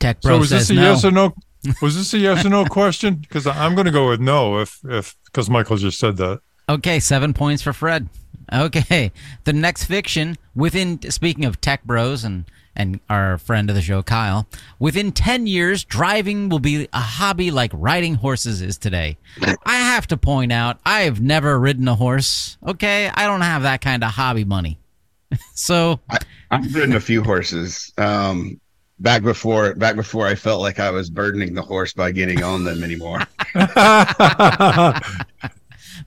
[0.00, 0.82] Tech Bro so was this a no.
[0.82, 1.34] yes or no?
[1.82, 3.14] Was this a yes or no question?
[3.16, 6.40] Because I'm going to go with no if if because Michael just said that.
[6.68, 8.08] Okay, seven points for Fred.
[8.52, 9.10] Okay,
[9.42, 12.44] the next fiction within speaking of tech bros and
[12.76, 14.46] and our friend of the show, Kyle.
[14.78, 19.16] Within 10 years, driving will be a hobby like riding horses is today.
[19.64, 22.58] I have to point out, I have never ridden a horse.
[22.66, 23.10] Okay.
[23.12, 24.78] I don't have that kind of hobby money.
[25.54, 26.18] so I,
[26.50, 27.92] have ridden a few horses.
[27.98, 28.60] Um,
[28.98, 32.64] back before back before I felt like I was burdening the horse by getting on
[32.64, 33.20] them anymore.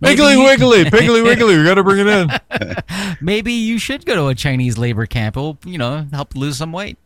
[0.02, 3.16] Piggly Wiggly, Piggly Wiggly, we got to bring it in.
[3.22, 5.36] Maybe you should go to a Chinese labor camp.
[5.36, 6.98] It'll, you know, help lose some weight.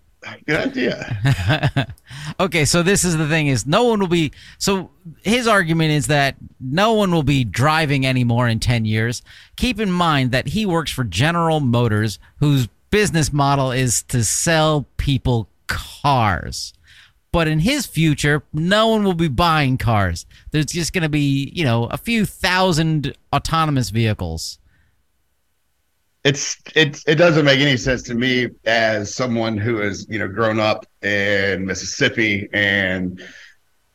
[0.46, 1.88] Good idea.
[2.40, 4.32] okay, so this is the thing: is no one will be.
[4.58, 4.90] So
[5.22, 9.22] his argument is that no one will be driving anymore in ten years.
[9.58, 14.88] Keep in mind that he works for General Motors, whose business model is to sell
[14.96, 16.74] people cars
[17.34, 20.26] but in his future, no one will be buying cars.
[20.52, 24.60] There's just going to be, you know, a few thousand autonomous vehicles.
[26.24, 30.30] It's it it doesn't make any sense to me as someone who has you know
[30.30, 33.22] grown up in Mississippi and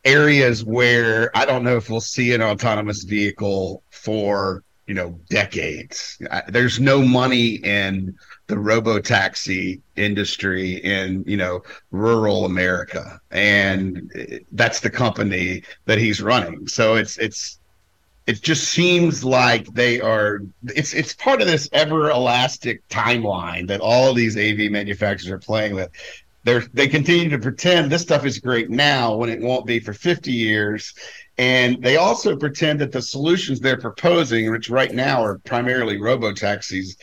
[0.05, 6.21] areas where I don't know if we'll see an autonomous vehicle for you know decades.
[6.49, 8.15] There's no money in
[8.49, 14.11] the robo taxi industry in you know rural America, and
[14.51, 16.67] that's the company that he's running.
[16.67, 17.59] So it's it's
[18.25, 23.81] it just seems like they are it's it's part of this ever elastic timeline that
[23.81, 25.89] all these AV manufacturers are playing with.
[26.43, 29.93] They're, they continue to pretend this stuff is great now when it won't be for
[29.93, 30.93] 50 years.
[31.37, 36.33] And they also pretend that the solutions they're proposing, which right now are primarily robo
[36.33, 36.95] taxis,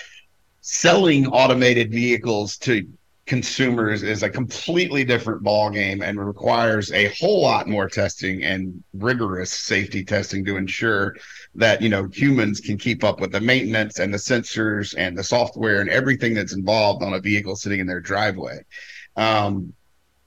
[0.68, 2.84] selling automated vehicles to
[3.24, 9.52] consumers is a completely different ballgame and requires a whole lot more testing and rigorous
[9.52, 11.14] safety testing to ensure
[11.54, 15.22] that you know humans can keep up with the maintenance and the sensors and the
[15.22, 18.58] software and everything that's involved on a vehicle sitting in their driveway.
[19.14, 19.72] Um,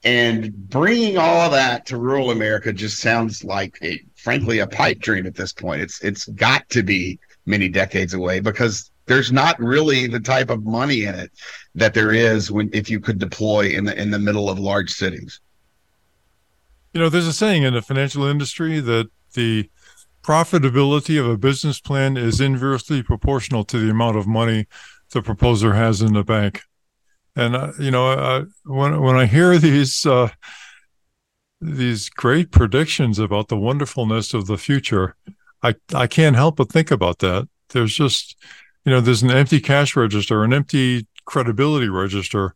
[0.04, 5.26] and bringing all that to rural america just sounds like a frankly a pipe dream
[5.26, 5.82] at this point.
[5.82, 10.64] It's it's got to be many decades away because there's not really the type of
[10.64, 11.32] money in it
[11.74, 14.92] that there is when if you could deploy in the in the middle of large
[14.92, 15.40] cities.
[16.94, 19.68] You know, there's a saying in the financial industry that the
[20.22, 24.66] profitability of a business plan is inversely proportional to the amount of money
[25.10, 26.62] the proposer has in the bank.
[27.34, 30.28] And uh, you know, uh, when when I hear these uh,
[31.60, 35.16] these great predictions about the wonderfulness of the future,
[35.64, 37.48] I I can't help but think about that.
[37.70, 38.36] There's just
[38.84, 42.54] you know, there's an empty cash register, an empty credibility register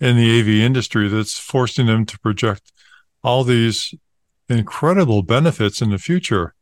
[0.00, 2.72] in the AV industry that's forcing them to project
[3.22, 3.94] all these
[4.48, 6.54] incredible benefits in the future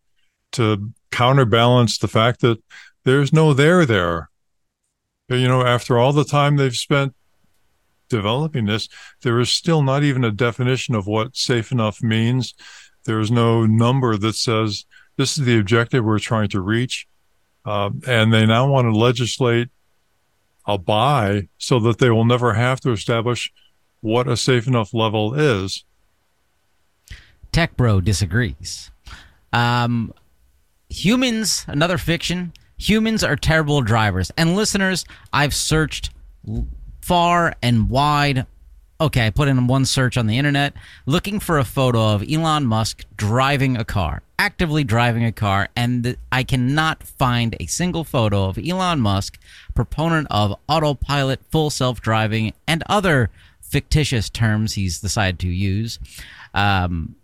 [0.53, 2.63] to counterbalance the fact that
[3.05, 4.31] there's no there there.
[5.29, 7.15] You know, after all the time they've spent
[8.09, 8.89] developing this,
[9.23, 12.55] there is still not even a definition of what safe enough means.
[13.05, 14.85] There is no number that says
[15.17, 17.08] this is the objective we're trying to reach.
[17.69, 19.69] Uh, and they now want to legislate
[20.67, 23.53] a buy so that they will never have to establish
[24.01, 25.85] what a safe enough level is.
[27.53, 28.91] Tech Bro disagrees.
[29.53, 30.15] Um,
[30.89, 32.55] humans, another fiction.
[32.79, 34.33] Humans are terrible drivers.
[34.39, 36.09] And listeners, I've searched
[37.03, 38.47] far and wide.
[39.01, 40.75] Okay, I put in one search on the internet
[41.07, 46.17] looking for a photo of Elon Musk driving a car, actively driving a car, and
[46.33, 49.39] I cannot find a single photo of Elon Musk,
[49.73, 53.31] proponent of autopilot, full self driving, and other
[53.61, 56.01] fictitious terms he's decided to use.
[56.53, 57.15] Um,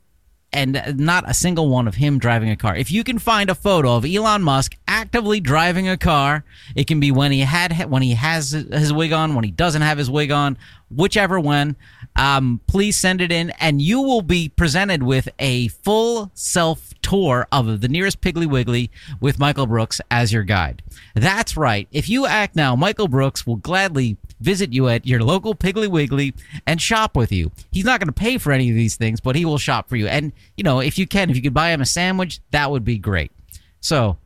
[0.54, 2.76] and not a single one of him driving a car.
[2.76, 6.44] If you can find a photo of Elon Musk actively driving a car,
[6.76, 9.82] it can be when he had when he has his wig on, when he doesn't
[9.82, 10.56] have his wig on,
[10.90, 11.76] whichever one.
[12.16, 17.48] Um, please send it in, and you will be presented with a full self tour
[17.50, 18.90] of the nearest Piggly Wiggly
[19.20, 20.82] with Michael Brooks as your guide.
[21.14, 21.88] That's right.
[21.90, 26.34] If you act now, Michael Brooks will gladly visit you at your local Piggly Wiggly
[26.66, 27.50] and shop with you.
[27.72, 29.96] He's not going to pay for any of these things, but he will shop for
[29.96, 30.06] you.
[30.06, 32.84] And, you know, if you can, if you could buy him a sandwich, that would
[32.84, 33.32] be great.
[33.80, 34.18] So,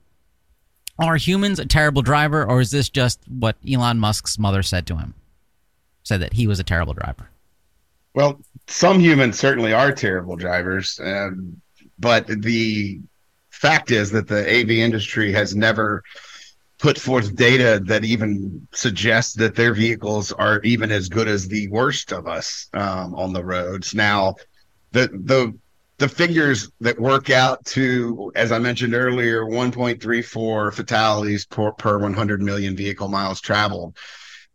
[0.98, 4.96] are humans a terrible driver, or is this just what Elon Musk's mother said to
[4.96, 5.14] him?
[6.02, 7.30] Said that he was a terrible driver.
[8.14, 11.60] Well, some humans certainly are terrible drivers, um,
[11.98, 13.00] but the
[13.50, 16.02] fact is that the AV industry has never
[16.78, 21.68] put forth data that even suggests that their vehicles are even as good as the
[21.68, 23.94] worst of us um, on the roads.
[23.94, 24.36] Now,
[24.92, 25.58] the the
[25.98, 32.40] the figures that work out to, as I mentioned earlier, 1.34 fatalities per, per 100
[32.40, 33.96] million vehicle miles traveled.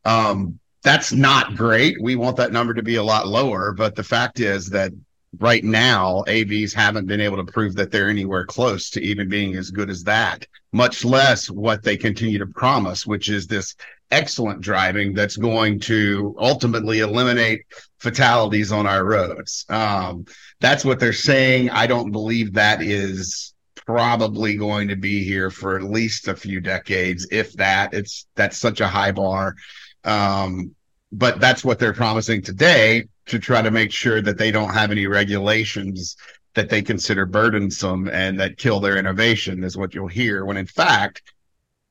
[0.06, 2.02] Um, that's not great.
[2.02, 4.94] We want that number to be a lot lower, but the fact is that
[5.40, 9.56] right now AVs haven't been able to prove that they're anywhere close to even being
[9.56, 13.76] as good as that, much less what they continue to promise, which is this
[14.12, 17.66] excellent driving that's going to ultimately eliminate
[18.00, 19.66] fatalities on our roads.
[19.70, 20.26] Um,
[20.60, 21.72] that's what they're saying.
[21.72, 26.62] I don't believe that is probably going to be here for at least a few
[26.62, 27.94] decades, if that.
[27.94, 29.56] It's that's such a high bar.
[30.04, 30.76] Um,
[31.12, 34.92] but that's what they're promising today to try to make sure that they don't have
[34.92, 36.16] any regulations
[36.56, 40.46] that they consider burdensome and that kill their innovation is what you'll hear.
[40.46, 41.22] When in fact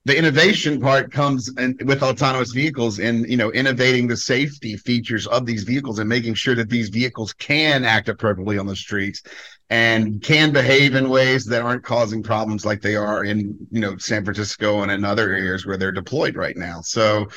[0.05, 5.26] the innovation part comes in, with autonomous vehicles and you know innovating the safety features
[5.28, 9.22] of these vehicles and making sure that these vehicles can act appropriately on the streets
[9.70, 13.97] and can behave in ways that aren't causing problems like they are in you know
[13.97, 16.80] San Francisco and in other areas where they're deployed right now.
[16.80, 17.28] So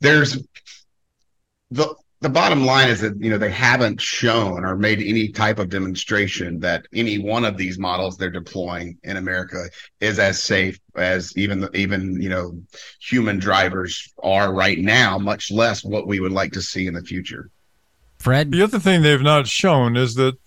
[0.00, 0.36] there's
[1.70, 1.94] the
[2.24, 5.68] the bottom line is that you know they haven't shown or made any type of
[5.68, 9.66] demonstration that any one of these models they're deploying in America
[10.00, 12.58] is as safe as even even you know
[12.98, 17.02] human drivers are right now, much less what we would like to see in the
[17.02, 17.50] future.
[18.18, 20.38] Fred, the other thing they've not shown is that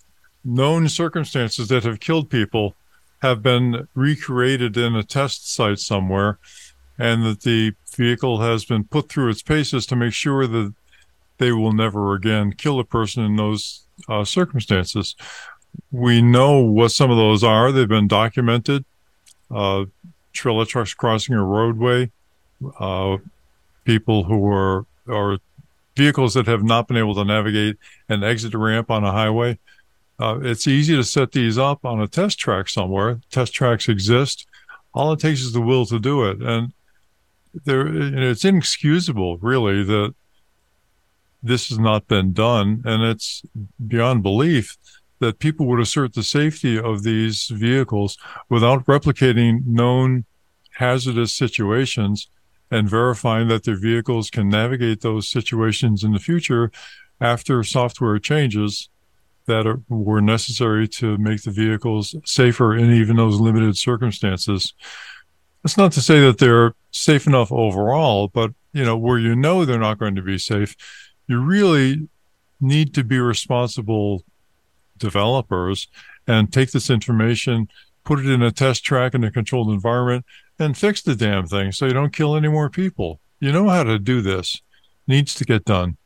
[0.44, 2.74] known circumstances that have killed people
[3.22, 6.40] have been recreated in a test site somewhere,
[6.98, 10.74] and that the vehicle has been put through its paces to make sure that
[11.38, 15.16] they will never again kill a person in those uh, circumstances.
[15.90, 17.72] We know what some of those are.
[17.72, 18.84] They've been documented.
[19.50, 19.86] Uh,
[20.32, 22.10] trailer trucks crossing a roadway,
[22.78, 23.16] uh,
[23.84, 25.38] people who are or
[25.96, 27.76] vehicles that have not been able to navigate
[28.08, 29.58] an exit ramp on a highway.
[30.20, 33.20] Uh, it's easy to set these up on a test track somewhere.
[33.30, 34.46] Test tracks exist.
[34.92, 36.72] All it takes is the will to do it, and
[37.64, 40.14] there, it's inexcusable, really, that
[41.42, 42.82] this has not been done.
[42.84, 43.42] And it's
[43.86, 44.76] beyond belief
[45.20, 48.16] that people would assert the safety of these vehicles
[48.48, 50.24] without replicating known
[50.74, 52.28] hazardous situations
[52.70, 56.70] and verifying that their vehicles can navigate those situations in the future
[57.20, 58.88] after software changes
[59.46, 64.74] that are, were necessary to make the vehicles safer in even those limited circumstances.
[65.62, 69.64] That's not to say that they're safe enough overall, but you know, where you know
[69.64, 70.76] they're not going to be safe,
[71.28, 72.08] you really
[72.60, 74.24] need to be responsible
[74.96, 75.86] developers
[76.26, 77.68] and take this information,
[78.04, 80.24] put it in a test track in a controlled environment,
[80.58, 83.20] and fix the damn thing so you don't kill any more people.
[83.38, 84.60] You know how to do this.
[85.06, 85.96] Needs to get done.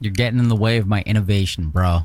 [0.00, 2.00] You're getting in the way of my innovation, bro.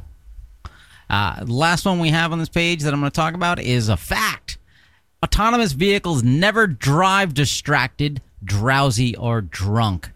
[1.09, 3.87] Uh, last one we have on this page that I'm going to talk about is
[3.87, 4.57] a fact.
[5.23, 10.11] autonomous vehicles never drive distracted, drowsy, or drunk.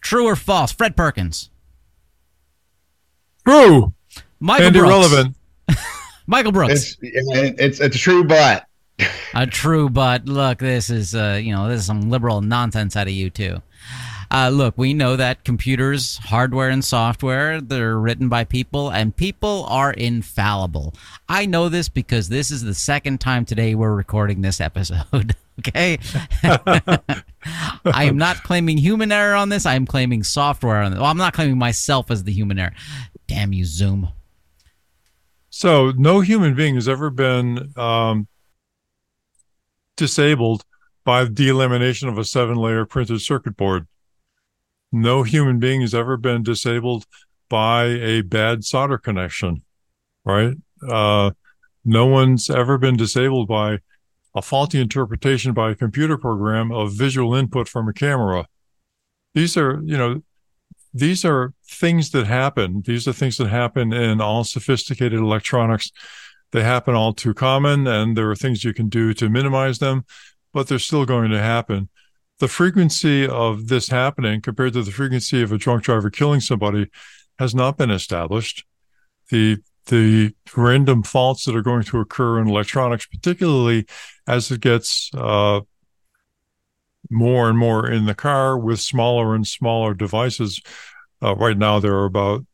[0.00, 0.72] True or false?
[0.72, 1.50] Fred Perkins.
[3.46, 3.92] True.
[4.40, 4.88] Michael and Brooks.
[4.88, 5.36] irrelevant.
[6.26, 6.96] Michael Brooks.
[7.00, 8.66] It's, it's a true but.
[9.34, 10.26] a true but.
[10.26, 13.62] Look, this is uh, you know this is some liberal nonsense out of you too.
[14.32, 19.66] Uh, look, we know that computers, hardware, and software, they're written by people, and people
[19.68, 20.94] are infallible.
[21.28, 25.36] I know this because this is the second time today we're recording this episode.
[25.58, 25.98] okay?
[26.42, 29.66] I am not claiming human error on this.
[29.66, 31.00] I am claiming software on this.
[31.00, 32.72] Well, I'm not claiming myself as the human error.
[33.34, 34.08] Damn you, Zoom.
[35.50, 38.26] So, no human being has ever been um,
[39.96, 40.64] disabled
[41.04, 43.86] by the elimination of a seven layer printed circuit board
[44.92, 47.06] no human being has ever been disabled
[47.48, 49.62] by a bad solder connection,
[50.24, 50.54] right?
[50.86, 51.30] Uh,
[51.84, 53.78] no one's ever been disabled by
[54.34, 58.46] a faulty interpretation by a computer program of visual input from a camera.
[59.34, 60.22] These are, you know,
[60.92, 62.82] these are things that happen.
[62.84, 65.90] These are things that happen in all sophisticated electronics.
[66.52, 70.04] They happen all too common, and there are things you can do to minimize them,
[70.52, 71.88] but they're still going to happen
[72.42, 76.88] the frequency of this happening compared to the frequency of a drunk driver killing somebody
[77.38, 78.64] has not been established.
[79.30, 83.86] The the random faults that are going to occur in electronics, particularly
[84.26, 85.60] as it gets uh,
[87.10, 90.60] more and more in the car with smaller and smaller devices.
[91.22, 92.44] Uh, right now, there are about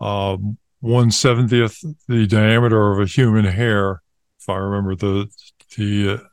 [0.00, 0.36] uh,
[0.80, 4.02] one seventieth the diameter of a human hair,
[4.40, 5.28] if I remember the
[5.76, 6.26] the uh,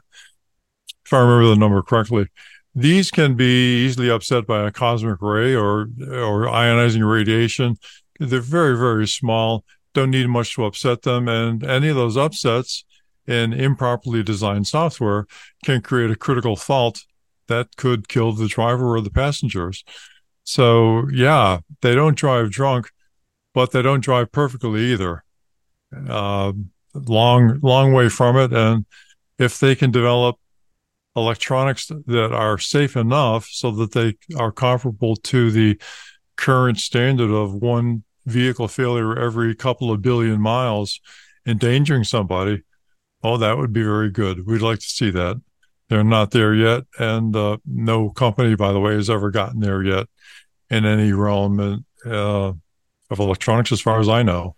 [1.06, 2.28] if I remember the number correctly
[2.76, 7.78] these can be easily upset by a cosmic ray or or ionizing radiation.
[8.20, 9.64] They're very very small,
[9.94, 12.86] don't need much to upset them, and any of those upsets
[13.28, 15.26] in improperly designed software
[15.64, 17.06] can create a critical fault
[17.50, 19.84] that could kill the driver or the passengers.
[20.44, 22.90] So yeah, they don't drive drunk,
[23.54, 25.24] but they don't drive perfectly either.
[26.08, 26.54] Uh,
[26.94, 28.86] long long way from it, and
[29.38, 30.38] if they can develop
[31.16, 35.80] electronics that are safe enough so that they are comparable to the
[36.36, 41.02] current standard of one vehicle failure every couple of billion miles
[41.48, 42.62] endangering somebody
[43.24, 45.42] oh that would be very good we'd like to see that
[45.90, 49.84] they're not there yet and uh, no company by the way has ever gotten there
[49.84, 50.08] yet
[50.70, 52.54] in any realm uh,
[53.10, 54.56] of electronics as far as i know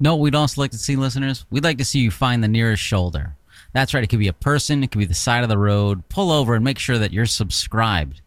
[0.00, 2.82] no we'd also like to see listeners we'd like to see you find the nearest
[2.82, 3.34] shoulder
[3.72, 4.02] that's right.
[4.02, 4.82] It could be a person.
[4.82, 6.08] It could be the side of the road.
[6.08, 8.22] Pull over and make sure that you're subscribed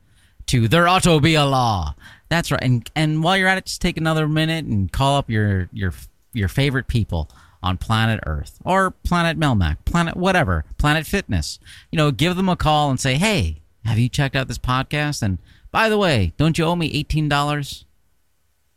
[0.47, 1.95] to There Auto Be a Law.
[2.29, 2.63] That's right.
[2.63, 5.93] And and while you're at it, just take another minute and call up your your
[6.33, 7.29] your favorite people
[7.64, 11.59] on planet Earth or planet Melmac, planet whatever, planet Fitness.
[11.91, 15.22] You know, give them a call and say, "Hey, have you checked out this podcast?"
[15.22, 15.38] And
[15.72, 17.86] by the way, don't you owe me eighteen dollars?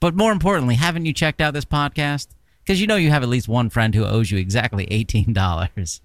[0.00, 2.28] But more importantly, haven't you checked out this podcast?
[2.62, 6.00] Because you know you have at least one friend who owes you exactly eighteen dollars.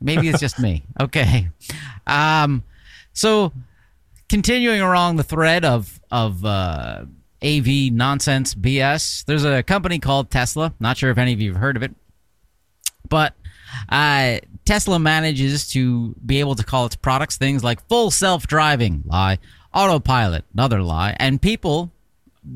[0.00, 0.84] Maybe it's just me.
[1.00, 1.48] Okay.
[2.06, 2.62] Um,
[3.12, 3.52] so
[4.28, 7.04] continuing along the thread of of uh,
[7.42, 10.74] AV nonsense BS, there's a company called Tesla.
[10.80, 11.94] Not sure if any of you have heard of it,
[13.08, 13.34] but
[13.88, 19.02] uh, Tesla manages to be able to call its products things like full self driving
[19.06, 19.38] lie,
[19.74, 21.90] autopilot another lie, and people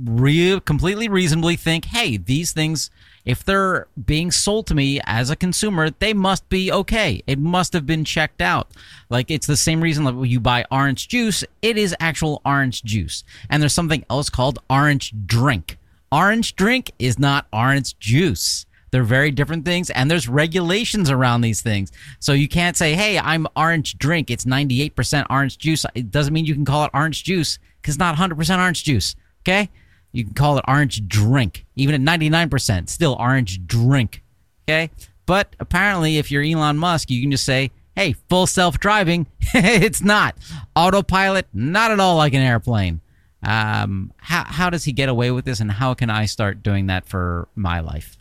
[0.04, 2.90] re- completely reasonably think, hey, these things
[3.24, 7.22] if they're being sold to me as a consumer, they must be okay.
[7.26, 8.70] It must have been checked out.
[9.08, 13.22] Like it's the same reason that you buy orange juice, it is actual orange juice.
[13.48, 15.78] And there's something else called orange drink.
[16.10, 18.66] Orange drink is not orange juice.
[18.92, 21.90] They're very different things, and there's regulations around these things.
[22.20, 24.30] So you can't say, hey, I'm orange drink.
[24.30, 25.86] It's 98% orange juice.
[25.94, 29.16] It doesn't mean you can call it orange juice because it's not 100% orange juice.
[29.42, 29.70] Okay?
[30.12, 34.22] You can call it orange drink, even at 99%, still orange drink.
[34.68, 34.90] Okay?
[35.24, 39.26] But apparently, if you're Elon Musk, you can just say, hey, full self driving.
[39.54, 40.36] it's not.
[40.76, 43.00] Autopilot, not at all like an airplane.
[43.42, 46.88] Um, how, how does he get away with this, and how can I start doing
[46.88, 48.18] that for my life?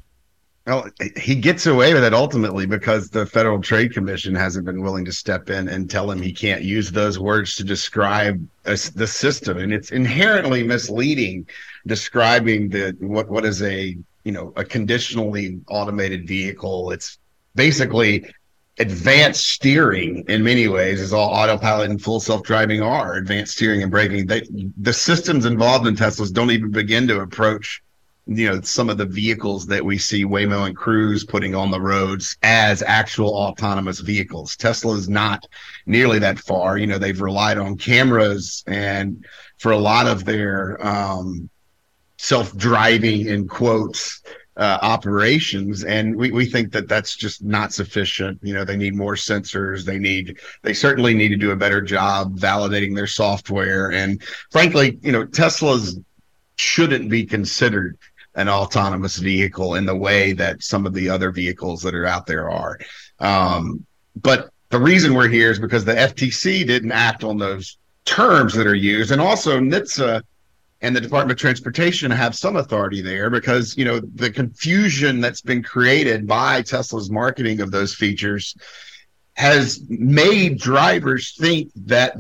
[0.67, 0.87] Well,
[1.17, 5.11] he gets away with it ultimately because the Federal Trade Commission hasn't been willing to
[5.11, 9.57] step in and tell him he can't use those words to describe a, the system,
[9.57, 11.47] and it's inherently misleading
[11.87, 16.91] describing the what what is a you know a conditionally automated vehicle.
[16.91, 17.17] It's
[17.55, 18.31] basically
[18.77, 23.91] advanced steering in many ways is all autopilot and full self-driving are advanced steering and
[23.91, 24.41] braking they,
[24.77, 27.83] the systems involved in teslas don't even begin to approach
[28.27, 31.81] you know some of the vehicles that we see Waymo and Cruise putting on the
[31.81, 34.55] roads as actual autonomous vehicles.
[34.55, 35.47] Tesla is not
[35.85, 36.77] nearly that far.
[36.77, 39.25] You know, they've relied on cameras and
[39.57, 41.49] for a lot of their um,
[42.17, 44.21] self-driving in quotes
[44.57, 48.93] uh, operations and we, we think that that's just not sufficient you know they need
[48.93, 53.91] more sensors they need they certainly need to do a better job validating their software
[53.93, 55.99] and frankly you know tesla's
[56.57, 57.97] shouldn't be considered
[58.35, 62.25] an autonomous vehicle in the way that some of the other vehicles that are out
[62.25, 62.79] there are.
[63.19, 68.53] Um, but the reason we're here is because the FTC didn't act on those terms
[68.53, 70.23] that are used, and also NHTSA
[70.81, 75.41] and the Department of Transportation have some authority there because you know the confusion that's
[75.41, 78.55] been created by Tesla's marketing of those features
[79.33, 82.15] has made drivers think that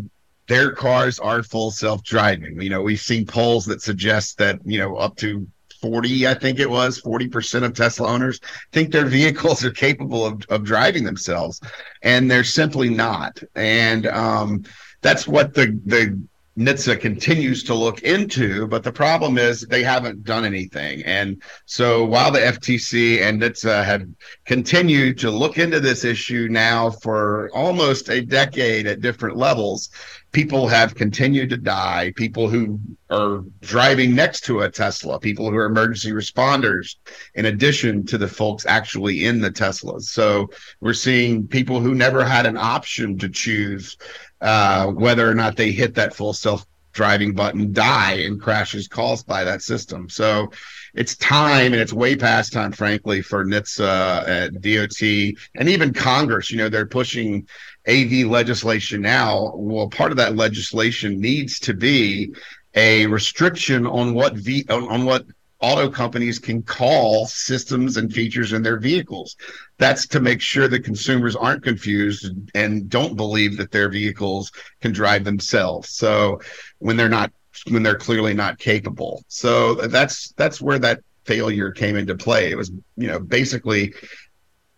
[0.47, 2.61] their cars are full self-driving.
[2.61, 5.47] You know, we've seen polls that suggest that you know up to
[5.81, 8.39] 40, I think it was 40% of Tesla owners
[8.71, 11.59] think their vehicles are capable of, of driving themselves,
[12.01, 13.41] and they're simply not.
[13.55, 14.63] And um,
[15.01, 16.21] that's what the the
[16.57, 21.01] NHTSA continues to look into, but the problem is they haven't done anything.
[21.03, 24.05] And so while the FTC and NHTSA have
[24.45, 29.91] continued to look into this issue now for almost a decade at different levels,
[30.33, 32.11] people have continued to die.
[32.17, 32.79] People who
[33.09, 36.95] are driving next to a Tesla, people who are emergency responders,
[37.35, 40.03] in addition to the folks actually in the Teslas.
[40.03, 40.49] So
[40.81, 43.97] we're seeing people who never had an option to choose
[44.41, 49.25] uh, whether or not they hit that full self driving button die and crashes caused
[49.25, 50.09] by that system.
[50.09, 50.51] So
[50.93, 56.51] it's time and it's way past time, frankly, for NHTSA, at DOT, and even Congress.
[56.51, 57.47] You know, they're pushing
[57.87, 59.53] AV legislation now.
[59.55, 62.33] Well, part of that legislation needs to be
[62.75, 65.25] a restriction on what v on, on what
[65.61, 69.35] auto companies can call systems and features in their vehicles.
[69.77, 74.51] That's to make sure that consumers aren't confused and don't believe that their vehicles
[74.81, 75.91] can drive themselves.
[75.91, 76.41] So
[76.79, 77.31] when they're not
[77.69, 79.23] when they're clearly not capable.
[79.27, 82.51] So that's that's where that failure came into play.
[82.51, 83.93] It was, you know, basically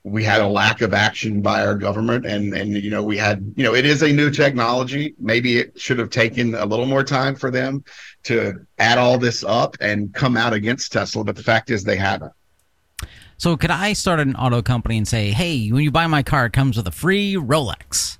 [0.03, 3.53] we had a lack of action by our government and and you know we had
[3.55, 5.15] you know it is a new technology.
[5.17, 7.83] Maybe it should have taken a little more time for them
[8.23, 11.95] to add all this up and come out against tesla but the fact is they
[11.95, 12.33] haven't.
[13.37, 16.47] So could i start an auto company and say hey when you buy my car
[16.47, 18.17] it comes with a free rolex.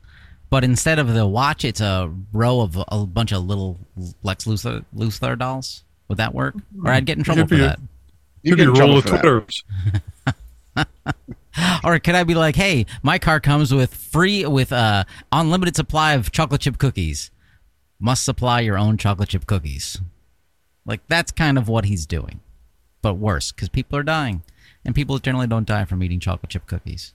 [0.50, 3.80] But instead of the watch it's a row of a bunch of little
[4.22, 5.84] lex luthor, luthor dolls?
[6.08, 6.56] Would that work?
[6.82, 7.80] Or i'd get in trouble for that.
[8.42, 9.66] you get a roll of twitters
[11.86, 16.14] or could I be like, hey, my car comes with free with uh unlimited supply
[16.14, 17.32] of chocolate chip cookies.
[18.00, 20.02] Must supply your own chocolate chip cookies.
[20.86, 22.42] Like that's kind of what he's doing,
[23.02, 24.44] but worse because people are dying,
[24.84, 27.14] and people generally don't die from eating chocolate chip cookies.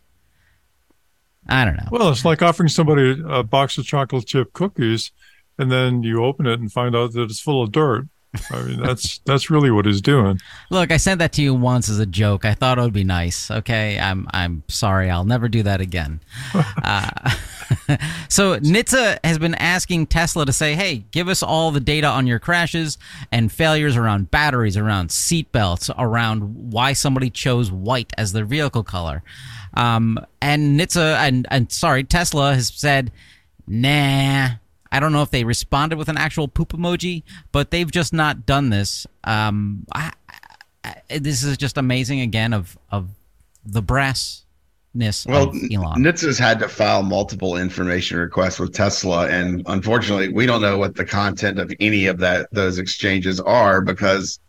[1.48, 1.88] I don't know.
[1.90, 5.12] Well, it's like offering somebody a box of chocolate chip cookies,
[5.58, 8.06] and then you open it and find out that it's full of dirt.
[8.50, 10.38] I mean, that's that's really what he's doing.
[10.70, 12.44] Look, I sent that to you once as a joke.
[12.44, 13.50] I thought it would be nice.
[13.50, 15.08] Okay, I'm I'm sorry.
[15.08, 16.20] I'll never do that again.
[16.54, 17.10] uh,
[18.28, 22.26] so NHTSA has been asking Tesla to say, "Hey, give us all the data on
[22.26, 22.98] your crashes
[23.32, 29.22] and failures around batteries, around seatbelts, around why somebody chose white as their vehicle color."
[29.72, 33.10] Um, and NHTSA and and sorry, Tesla has said,
[33.66, 34.50] "Nah."
[34.90, 37.22] I don't know if they responded with an actual poop emoji,
[37.52, 39.06] but they've just not done this.
[39.24, 40.12] Um, I,
[40.84, 43.10] I, this is just amazing again of of
[43.64, 46.02] the brassness well, of Elon.
[46.02, 50.94] NHTSA's had to file multiple information requests with Tesla, and unfortunately, we don't know what
[50.94, 54.40] the content of any of that those exchanges are because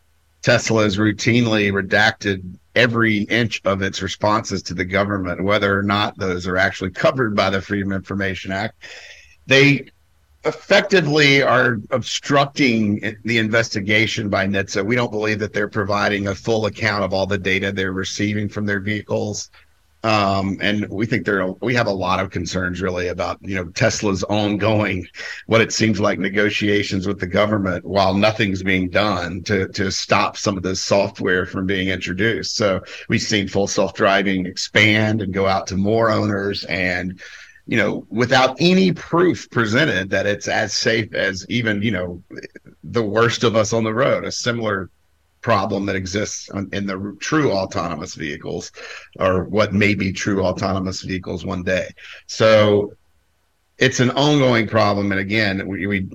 [0.42, 6.18] Tesla has routinely redacted every inch of its responses to the government, whether or not
[6.18, 8.82] those are actually covered by the Freedom Information Act.
[9.48, 9.90] They
[10.46, 14.86] effectively are obstructing the investigation by NHTSA.
[14.86, 18.48] We don't believe that they're providing a full account of all the data they're receiving
[18.48, 19.50] from their vehicles.
[20.02, 23.66] Um, and we think there we have a lot of concerns really about you know
[23.66, 25.06] Tesla's ongoing
[25.48, 30.38] what it seems like negotiations with the government while nothing's being done to to stop
[30.38, 32.56] some of this software from being introduced.
[32.56, 37.20] So we've seen full self driving expand and go out to more owners and
[37.70, 42.24] you know, without any proof presented that it's as safe as even, you know,
[42.84, 44.90] the worst of us on the road, a similar
[45.42, 48.72] problem that exists in the true autonomous vehicles
[49.20, 51.88] or what may be true autonomous vehicles one day.
[52.26, 52.94] So
[53.78, 55.12] it's an ongoing problem.
[55.12, 56.10] And again, we, we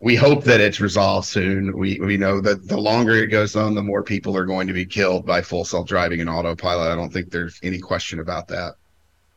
[0.00, 1.76] we hope that it's resolved soon.
[1.76, 4.72] We we know that the longer it goes on, the more people are going to
[4.72, 6.90] be killed by full self driving and autopilot.
[6.90, 8.76] I don't think there's any question about that.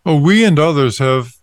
[0.10, 1.34] Well, we and others have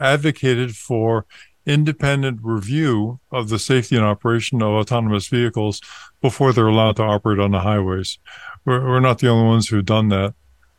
[0.00, 1.24] advocated for
[1.64, 5.80] independent review of the safety and operation of autonomous vehicles
[6.20, 8.18] before they're allowed to operate on the highways.
[8.64, 10.34] We're, we're not the only ones who've done that.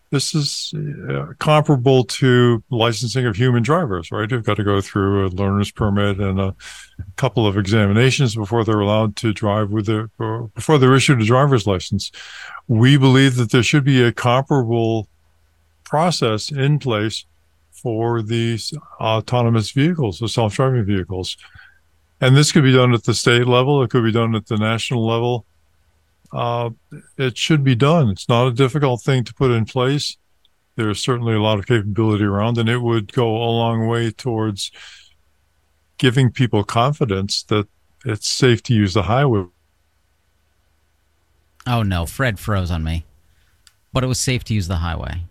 [0.10, 0.74] This is
[1.10, 4.30] uh, comparable to licensing of human drivers, right?
[4.30, 6.54] They've got to go through a learner's permit and a
[7.16, 10.10] couple of examinations before they're allowed to drive with their,
[10.56, 12.12] before they're issued a driver's license.
[12.68, 15.08] We believe that there should be a comparable
[15.94, 17.24] process in place
[17.70, 21.38] for these autonomous vehicles, the self-driving vehicles.
[22.20, 23.84] And this could be done at the state level.
[23.84, 25.46] It could be done at the national level.
[26.32, 26.72] Uh,
[27.16, 28.10] it should be done.
[28.10, 30.18] It's not a difficult thing to put in place.
[30.78, 34.72] There's certainly a lot of capability around, and it would go a long way towards
[36.00, 37.68] giving people confidence that
[38.04, 39.46] it's safe to use the highway.
[41.68, 43.06] Oh no, Fred froze on me.
[43.92, 45.26] But it was safe to use the highway.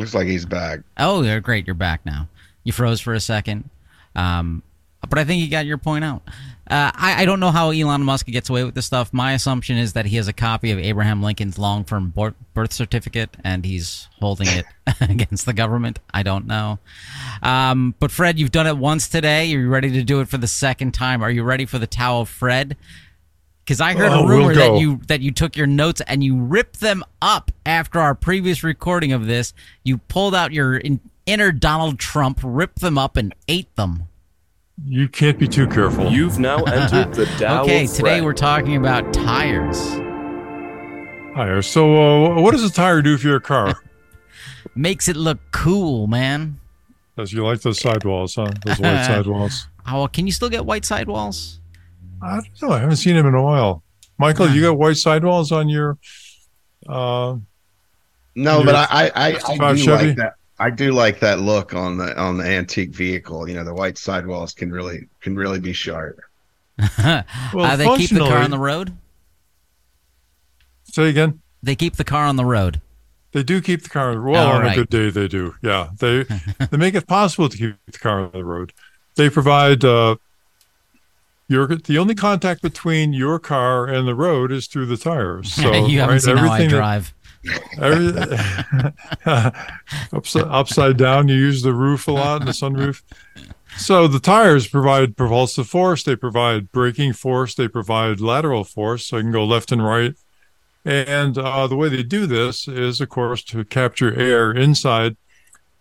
[0.00, 0.80] Looks like he's back.
[0.96, 1.66] Oh, you're great.
[1.66, 2.28] You're back now.
[2.64, 3.68] You froze for a second.
[4.16, 4.62] Um,
[5.08, 6.22] but I think you got your point out.
[6.70, 9.12] Uh, I, I, don't know how Elon Musk gets away with this stuff.
[9.12, 12.14] My assumption is that he has a copy of Abraham Lincoln's long term
[12.54, 14.64] birth certificate and he's holding it
[15.00, 15.98] against the government.
[16.14, 16.78] I don't know.
[17.42, 19.52] Um, but Fred, you've done it once today.
[19.52, 21.22] Are you ready to do it for the second time?
[21.22, 22.76] Are you ready for the Tao of Fred?
[23.70, 26.24] Because I heard oh, a rumor we'll that you that you took your notes and
[26.24, 29.54] you ripped them up after our previous recording of this.
[29.84, 34.08] You pulled out your in, inner Donald Trump, ripped them up, and ate them.
[34.84, 36.10] You can't be too careful.
[36.10, 37.62] You've now entered the Tao.
[37.62, 39.78] okay, today we're talking about tires.
[41.36, 41.68] Tires.
[41.68, 43.80] So, uh, what does a tire do for your car?
[44.74, 46.58] Makes it look cool, man.
[47.16, 48.50] Does you like those sidewalls, huh?
[48.64, 49.68] Those white sidewalls.
[49.86, 51.59] Oh, can you still get white sidewalls?
[52.22, 52.72] I don't know.
[52.72, 53.82] I haven't seen him in a while.
[54.18, 55.98] Michael, you got white sidewalls on your?
[56.86, 57.36] Uh,
[58.34, 60.06] no, your but I I, I, I do Chevy?
[60.08, 60.34] like that.
[60.58, 63.48] I do like that look on the on the antique vehicle.
[63.48, 66.20] You know, the white sidewalls can really can really be sharp.
[66.98, 68.92] well, uh, they keep the car on the road.
[70.84, 71.40] Say again.
[71.62, 72.80] They keep the car on the road.
[73.32, 74.20] They do keep the car.
[74.20, 74.72] Well, All on right.
[74.72, 75.54] a good day, they do.
[75.62, 76.24] Yeah, they
[76.70, 78.72] they make it possible to keep the car on the road.
[79.14, 80.16] They provide uh,
[81.50, 85.52] your the only contact between your car and the road is through the tires.
[85.60, 87.12] So you haven't right, seen how I drive.
[87.76, 88.94] That,
[89.24, 89.56] every,
[90.16, 93.02] upside, upside down, you use the roof a lot, and the sunroof.
[93.76, 99.16] So the tires provide propulsive force, they provide braking force, they provide lateral force, so
[99.16, 100.14] you can go left and right.
[100.84, 105.16] And uh, the way they do this is, of course, to capture air inside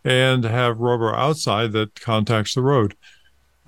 [0.04, 2.96] and have rubber outside that contacts the road.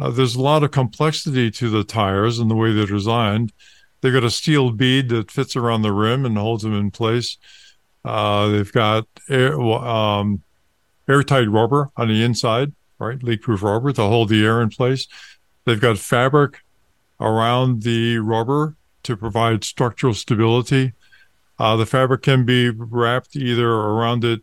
[0.01, 3.53] Uh, there's a lot of complexity to the tires and the way they're designed.
[4.01, 7.37] They've got a steel bead that fits around the rim and holds them in place.
[8.03, 10.41] Uh, they've got air, um,
[11.07, 13.21] airtight rubber on the inside, right?
[13.21, 15.07] Leak-proof rubber to hold the air in place.
[15.65, 16.61] They've got fabric
[17.19, 20.93] around the rubber to provide structural stability.
[21.59, 24.41] Uh, the fabric can be wrapped either around it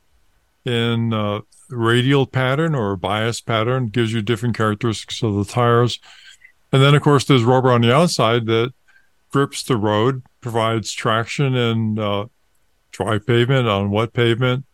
[0.68, 1.40] in uh,
[1.70, 5.98] radial pattern or bias pattern gives you different characteristics of the tires.
[6.72, 8.72] And then, of course, there's rubber on the outside that
[9.30, 12.26] grips the road, provides traction in uh,
[12.90, 14.64] dry pavement, on wet pavement,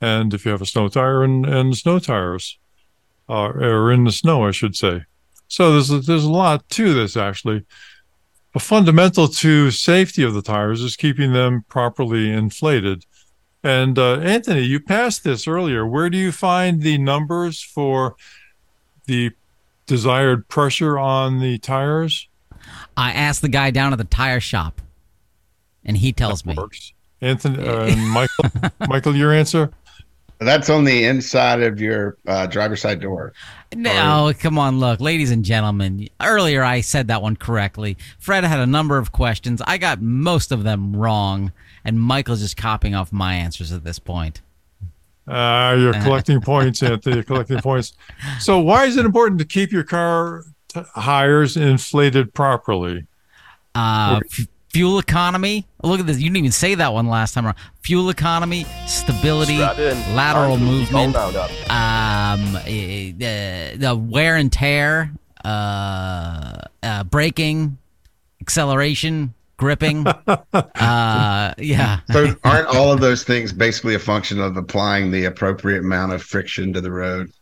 [0.00, 2.58] and if you have a snow tire and, and snow tires,
[3.28, 5.04] uh, or in the snow, I should say.
[5.48, 7.64] So there's a, there's a lot to this actually.
[8.52, 13.04] But fundamental to safety of the tires is keeping them properly inflated.
[13.62, 15.86] And uh, Anthony, you passed this earlier.
[15.86, 18.16] Where do you find the numbers for
[19.06, 19.32] the
[19.86, 22.28] desired pressure on the tires?
[22.96, 24.80] I asked the guy down at the tire shop,
[25.84, 26.54] and he tells me.
[26.54, 26.92] Works.
[27.20, 29.70] Anthony, uh, Michael, Michael, your answer?
[30.40, 33.32] That's on the inside of your uh, driver's side door.
[33.74, 36.08] No, come on, look, ladies and gentlemen.
[36.20, 37.96] Earlier, I said that one correctly.
[38.18, 39.62] Fred had a number of questions.
[39.66, 41.52] I got most of them wrong
[41.84, 44.40] and Michael's just copying off my answers at this point.
[45.26, 47.16] Uh, you're collecting points, Anthony.
[47.16, 47.92] You're collecting points.
[48.40, 53.06] So, why is it important to keep your car t- tires inflated properly?
[53.74, 55.66] Uh, f- fuel economy.
[55.82, 56.18] Look at this.
[56.18, 57.56] You didn't even say that one last time around.
[57.82, 65.10] Fuel economy, stability, lateral movement, um, eh, the, the wear and tear,
[65.44, 67.78] uh, uh, braking,
[68.40, 70.06] acceleration, gripping.
[70.26, 72.00] uh, yeah.
[72.12, 76.22] So aren't all of those things basically a function of applying the appropriate amount of
[76.22, 77.32] friction to the road?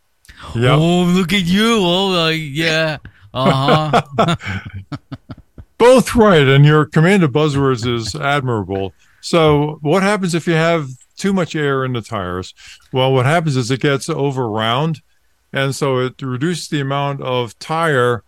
[0.54, 0.78] Yep.
[0.78, 1.78] Oh, look at you!
[1.80, 2.98] Oh, uh, yeah.
[3.34, 4.36] Uh huh.
[5.78, 8.92] both right, and your command of buzzwords is admirable.
[9.20, 12.54] So, what happens if you have too much air in the tires?
[12.92, 15.00] Well, what happens is it gets over round,
[15.52, 18.24] and so it reduces the amount of tire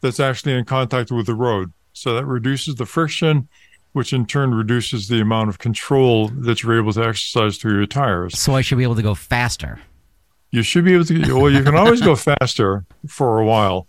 [0.00, 1.72] that's actually in contact with the road.
[1.92, 3.48] So that reduces the friction,
[3.92, 7.86] which in turn reduces the amount of control that you're able to exercise through your
[7.86, 8.38] tires.
[8.38, 9.80] So I should be able to go faster.
[10.50, 11.34] You should be able to.
[11.34, 13.86] Well, you can always go faster for a while.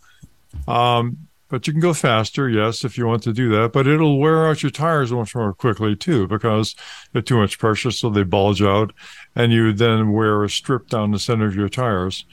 [0.67, 3.71] Um, but you can go faster, yes, if you want to do that.
[3.73, 6.75] But it'll wear out your tires much more quickly too, because
[7.11, 8.93] they're too much pressure, so they bulge out,
[9.35, 12.25] and you then wear a strip down the center of your tires.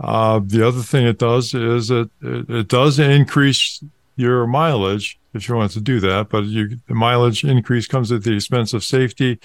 [0.00, 3.82] Uh, the other thing it does is it, it, it does increase
[4.16, 8.24] your mileage if you want to do that, but you, the mileage increase comes at
[8.24, 9.38] the expense of safety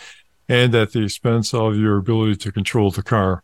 [0.49, 3.43] and at the expense of your ability to control the car.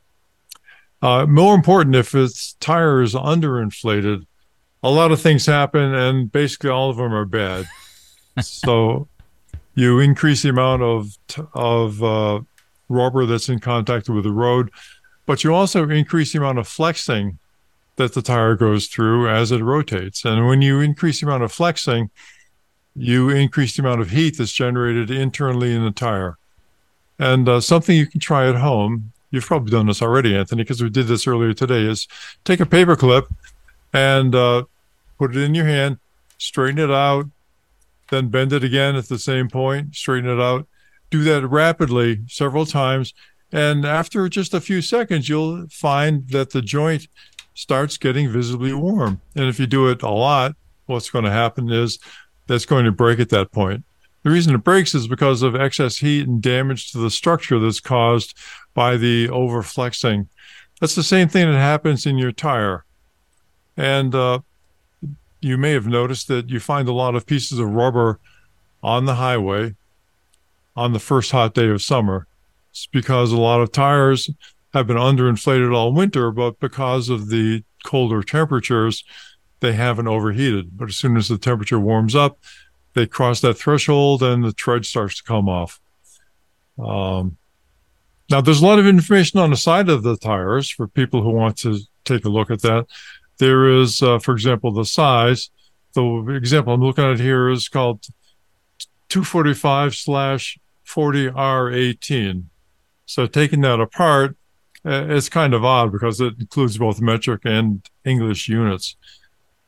[1.01, 4.25] Uh, more important, if its tire is underinflated,
[4.83, 7.65] a lot of things happen, and basically all of them are bad.
[8.41, 9.07] so
[9.75, 11.17] you increase the amount of
[11.53, 12.41] of uh,
[12.89, 14.69] rubber that's in contact with the road,
[15.25, 17.39] but you also increase the amount of flexing
[17.95, 20.25] that the tire goes through as it rotates.
[20.25, 22.09] And when you increase the amount of flexing,
[22.95, 26.37] you increase the amount of heat that's generated internally in the tire.
[27.19, 30.81] And uh, something you can try at home, you've probably done this already, Anthony, because
[30.81, 32.07] we did this earlier today, is
[32.43, 33.27] take a paper clip
[33.93, 34.63] and uh,
[35.23, 35.97] put it in your hand,
[36.37, 37.25] straighten it out,
[38.09, 40.67] then bend it again at the same point, straighten it out.
[41.09, 43.13] Do that rapidly several times.
[43.49, 47.07] And after just a few seconds, you'll find that the joint
[47.53, 49.21] starts getting visibly warm.
[49.33, 50.55] And if you do it a lot,
[50.87, 51.99] what's going to happen is
[52.47, 53.85] that's going to break at that point.
[54.23, 57.79] The reason it breaks is because of excess heat and damage to the structure that's
[57.79, 58.37] caused
[58.73, 60.27] by the overflexing.
[60.81, 62.83] That's the same thing that happens in your tire.
[63.77, 64.39] And uh,
[65.43, 68.19] you may have noticed that you find a lot of pieces of rubber
[68.81, 69.75] on the highway
[70.75, 72.27] on the first hot day of summer.
[72.71, 74.29] It's because a lot of tires
[74.73, 79.03] have been underinflated all winter, but because of the colder temperatures,
[79.59, 80.77] they haven't overheated.
[80.77, 82.39] But as soon as the temperature warms up,
[82.93, 85.79] they cross that threshold and the tread starts to come off.
[86.79, 87.37] Um,
[88.29, 91.29] now, there's a lot of information on the side of the tires for people who
[91.29, 92.87] want to take a look at that.
[93.37, 95.49] There is, uh, for example, the size.
[95.93, 98.05] The example I'm looking at here is called
[99.09, 100.57] 245 slash
[100.87, 102.45] 40R18.
[103.05, 104.35] So taking that apart,
[104.85, 108.95] uh, it's kind of odd because it includes both metric and English units.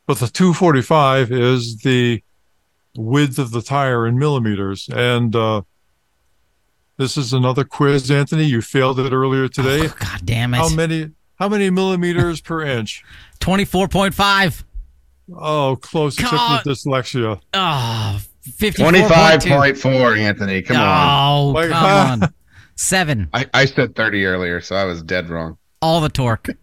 [0.07, 2.21] But the 245 is the
[2.97, 4.89] width of the tire in millimeters.
[4.89, 5.61] And uh,
[6.97, 8.45] this is another quiz, Anthony.
[8.45, 9.87] You failed it earlier today.
[9.87, 10.57] Oh, God damn it.
[10.57, 13.03] How many how many millimeters per inch?
[13.39, 14.63] 24.5.
[15.35, 16.15] Oh, close.
[16.15, 16.65] Except God.
[16.65, 17.41] with dyslexia.
[17.53, 20.61] Ah, oh, 25.4, Anthony.
[20.61, 21.37] Come on.
[21.37, 22.33] Oh, Like, come on.
[22.75, 23.29] Seven.
[23.33, 25.57] I, I said 30 earlier, so I was dead wrong.
[25.81, 26.49] All the torque.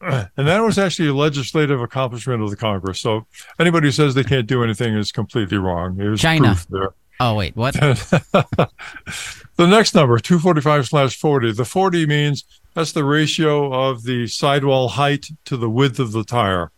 [0.00, 3.00] And that was actually a legislative accomplishment of the Congress.
[3.00, 3.26] So
[3.58, 5.96] anybody who says they can't do anything is completely wrong.
[5.96, 6.48] There's China.
[6.48, 6.88] proof there.
[7.18, 7.56] Oh, wait.
[7.56, 7.74] What?
[7.74, 8.68] the
[9.58, 11.52] next number, 245 slash 40.
[11.52, 12.44] The 40 means
[12.76, 16.70] that's the ratio of the sidewall height to the width of the tire.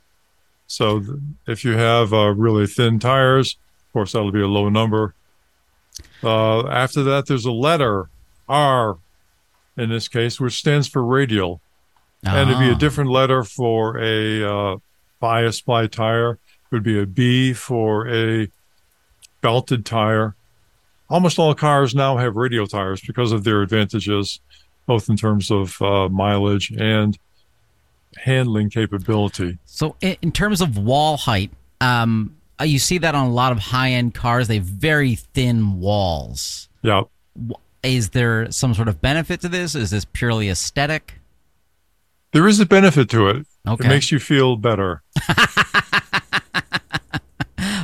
[0.67, 1.03] So
[1.47, 3.57] if you have uh, really thin tires,
[3.89, 5.15] of course, that'll be a low number.
[6.23, 8.09] Uh, after that, there's a letter,
[8.49, 8.99] R,
[9.77, 11.61] in this case, which stands for radial.
[12.25, 12.79] And it'd be a Oh.
[12.79, 14.77] different letter for a uh,
[15.21, 16.33] bias ply tire.
[16.33, 16.39] It
[16.73, 18.49] would be a B for a
[19.41, 20.35] belted tire.
[21.09, 24.41] Almost all cars now have radial tires because of their advantages,
[24.89, 27.17] both in terms of uh, mileage and
[28.17, 29.59] handling capability.
[29.67, 33.59] So, in, terms of wall height, um, uh, you see that on a lot of
[33.59, 34.49] high end cars.
[34.49, 36.69] They have very thin walls.
[36.83, 37.03] Yeah.
[37.85, 39.77] Is there some sort of benefit to this?
[39.77, 41.15] Is this purely aesthetic?
[42.33, 43.47] There is a benefit to it.
[43.69, 43.87] Okay.
[43.87, 45.03] It makes you feel better.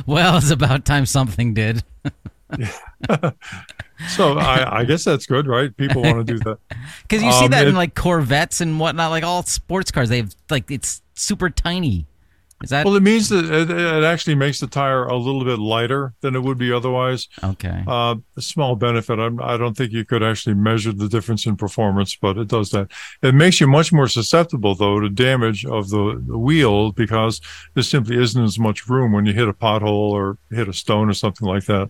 [0.05, 1.83] Well, it's about time something did.
[4.09, 5.75] So I, I guess that's good, right?
[5.77, 6.57] People want to do that.
[7.03, 10.09] Because you see Um, that in like Corvettes and whatnot, like all sports cars.
[10.09, 12.05] They have like it's super tiny.
[12.63, 15.59] Is that Well, it means that it, it actually makes the tire a little bit
[15.59, 17.27] lighter than it would be otherwise.
[17.43, 17.83] okay?
[17.87, 19.17] Uh, a small benefit.
[19.19, 22.71] I'm, I don't think you could actually measure the difference in performance, but it does
[22.71, 22.89] that.
[23.21, 27.39] It makes you much more susceptible, though, to damage of the, the wheel because
[27.75, 31.09] there simply isn't as much room when you hit a pothole or hit a stone
[31.09, 31.89] or something like that.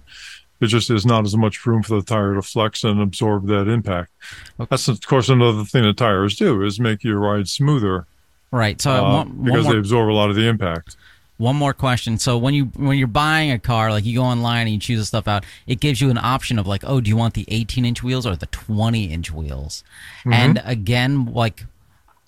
[0.59, 3.67] There just is not as much room for the tire to flex and absorb that
[3.67, 4.11] impact.
[4.69, 8.07] That's, of course, another thing that tires do is make your ride smoother
[8.55, 8.81] Right.
[8.81, 10.95] So uh, one, one because more they absorb a lot of the impact.
[11.37, 12.17] One more question.
[12.17, 14.99] So when you when you're buying a car, like you go online and you choose
[14.99, 17.43] the stuff out, it gives you an option of like, oh, do you want the
[17.49, 19.83] 18 inch wheels or the 20 inch wheels?
[20.19, 20.33] Mm-hmm.
[20.33, 21.65] And again, like,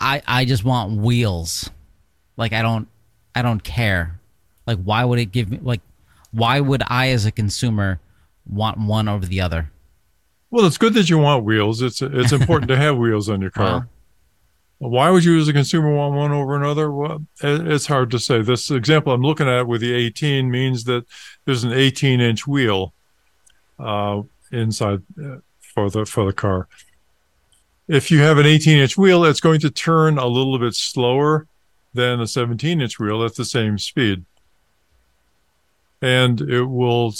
[0.01, 1.69] I I just want wheels.
[2.35, 2.89] Like I don't
[3.33, 4.19] I don't care.
[4.65, 5.81] Like why would it give me like
[6.31, 8.01] why would I as a consumer
[8.47, 9.71] want one over the other?
[10.49, 11.81] Well, it's good that you want wheels.
[11.81, 13.89] It's it's important to have wheels on your car.
[14.79, 16.91] Why would you, as a consumer, want one over another?
[16.91, 18.43] Well, it's hard to say.
[18.43, 21.05] This example I'm looking at with the 18 means that
[21.45, 22.93] there's an 18 inch wheel
[23.79, 24.21] uh,
[24.51, 26.67] inside uh, for the for the car.
[27.87, 31.47] If you have an 18 inch wheel, it's going to turn a little bit slower
[31.93, 34.25] than a 17 inch wheel at the same speed,
[36.01, 37.15] and it will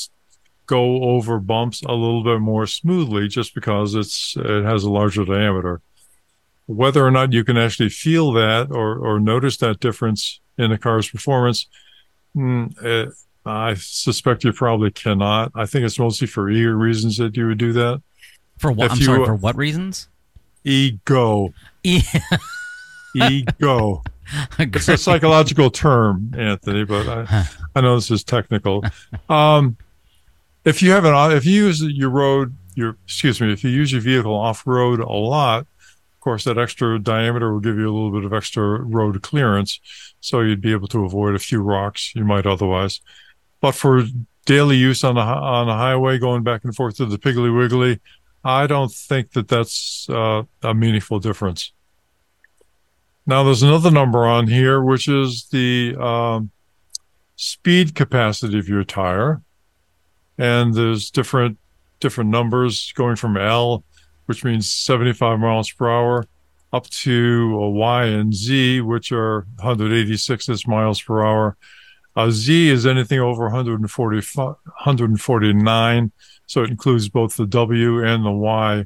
[0.68, 5.26] go over bumps a little bit more smoothly just because it's it has a larger
[5.26, 5.82] diameter
[6.68, 10.78] whether or not you can actually feel that or, or notice that difference in the
[10.78, 11.68] car's performance,
[12.36, 13.10] mm, it,
[13.46, 15.52] I suspect you probably cannot.
[15.56, 18.02] I think it's mostly for ego reasons that you would do that.
[18.58, 18.88] For what?
[18.88, 19.26] If I'm you, sorry.
[19.26, 20.10] For what reasons?
[20.66, 21.54] Ego.
[21.84, 22.02] E-
[23.16, 24.04] ego.
[24.60, 28.84] it's a psychological term, Anthony, but I, I know this is technical.
[29.30, 29.78] Um,
[30.68, 33.94] if you have an, if you use your road, your excuse me, if you use
[33.94, 37.96] your vehicle off road a lot, of course, that extra diameter will give you a
[37.96, 39.80] little bit of extra road clearance,
[40.20, 43.00] so you'd be able to avoid a few rocks you might otherwise.
[43.62, 44.04] But for
[44.46, 48.02] daily use on the on the highway, going back and forth to the Piggly Wiggly,
[48.44, 51.72] I don't think that that's uh, a meaningful difference.
[53.26, 56.52] Now, there's another number on here, which is the um,
[57.38, 59.42] speed capacity of your tire,
[60.38, 61.58] and there's different
[62.00, 63.84] different numbers going from L
[64.28, 66.28] which means 75 miles per hour,
[66.72, 71.58] up to a Y and Z, which are 186 miles per hour.
[72.16, 76.12] A Z is anything over 140, 149,
[76.46, 78.86] so it includes both the W and the Y.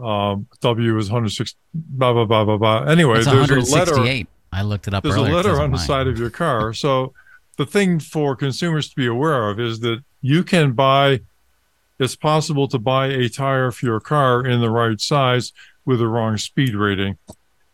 [0.00, 2.82] Um, w is 106, blah, blah, blah, blah, blah.
[2.84, 4.24] Anyway, there's a letter.
[4.52, 6.72] I looked it up There's a letter on the side of your car.
[6.72, 7.12] So
[7.56, 11.20] the thing for consumers to be aware of is that you can buy
[11.98, 15.52] it's possible to buy a tire for your car in the right size
[15.84, 17.18] with the wrong speed rating.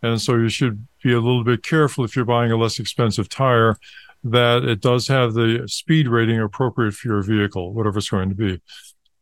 [0.03, 3.28] And so you should be a little bit careful if you're buying a less expensive
[3.28, 3.76] tire
[4.22, 8.34] that it does have the speed rating appropriate for your vehicle, whatever it's going to
[8.34, 8.61] be.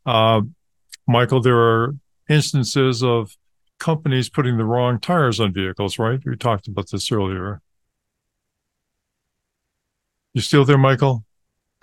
[0.05, 0.41] Uh,
[1.05, 1.95] Michael, there are
[2.29, 3.35] instances of
[3.79, 6.21] companies putting the wrong tires on vehicles, right?
[6.25, 7.61] We talked about this earlier.
[10.33, 11.25] You still there, Michael?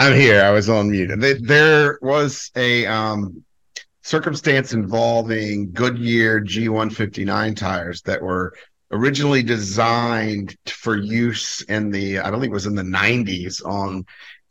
[0.00, 0.42] I'm here.
[0.42, 1.10] I was on mute.
[1.42, 3.44] There was a um,
[4.00, 8.54] circumstance involving Goodyear G159 tires that were
[8.90, 14.06] originally designed for use in the, I don't think it was in the 90s on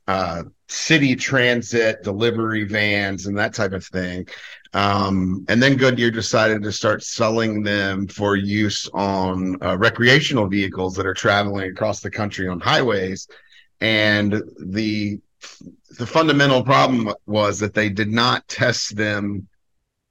[0.08, 4.28] uh, city transit delivery vans and that type of thing.
[4.74, 10.93] Um, and then Goodyear decided to start selling them for use on uh, recreational vehicles
[10.93, 13.28] that are traveling across the country on highways.
[13.82, 15.20] And the
[15.98, 19.48] the fundamental problem was that they did not test them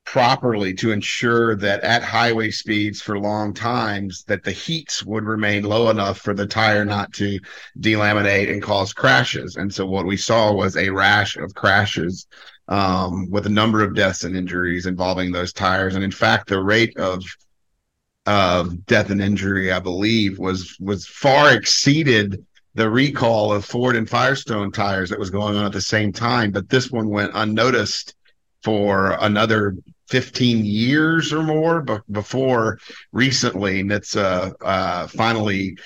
[0.04, 5.64] properly to ensure that at highway speeds for long times that the heats would remain
[5.64, 7.38] low enough for the tire not to
[7.78, 9.56] delaminate and cause crashes.
[9.56, 12.26] And so what we saw was a rash of crashes
[12.68, 15.94] um, with a number of deaths and injuries involving those tires.
[15.94, 17.22] And in fact the rate of
[18.28, 22.44] of death and injury i believe was was far exceeded
[22.78, 26.52] the recall of Ford and Firestone tires that was going on at the same time,
[26.52, 28.14] but this one went unnoticed
[28.62, 29.74] for another
[30.10, 32.78] 15 years or more but before
[33.12, 35.76] recently NHTSA uh, finally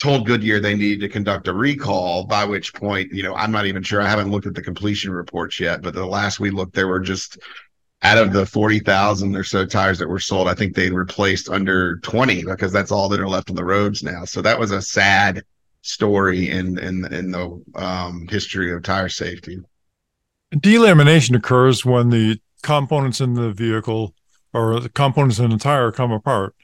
[0.00, 3.66] told Goodyear they needed to conduct a recall, by which point, you know, I'm not
[3.66, 4.02] even sure.
[4.02, 7.00] I haven't looked at the completion reports yet, but the last we looked, there were
[7.00, 7.38] just
[8.02, 11.98] out of the 40,000 or so tires that were sold, I think they replaced under
[12.00, 14.24] 20 because that's all that are left on the roads now.
[14.24, 15.44] So that was a sad
[15.86, 19.58] story in in in the um, history of tire safety.
[20.54, 24.14] Delamination occurs when the components in the vehicle
[24.52, 26.54] or the components in the tire come apart.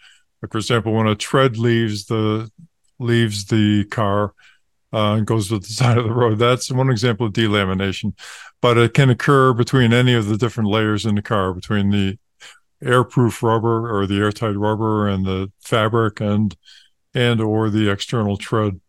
[0.41, 2.51] Like for example, when a tread leaves the
[2.99, 4.35] leaves the car
[4.93, 8.15] uh, and goes to the side of the road, that's one example of delamination.
[8.61, 12.19] But it can occur between any of the different layers in the car, between the
[12.83, 16.57] airproof rubber or the airtight rubber and the fabric and
[17.15, 18.81] and or the external tread.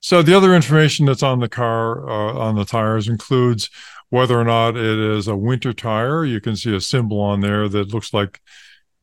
[0.00, 3.68] So the other information that's on the car, uh, on the tires, includes
[4.08, 6.24] whether or not it is a winter tire.
[6.24, 8.40] You can see a symbol on there that looks like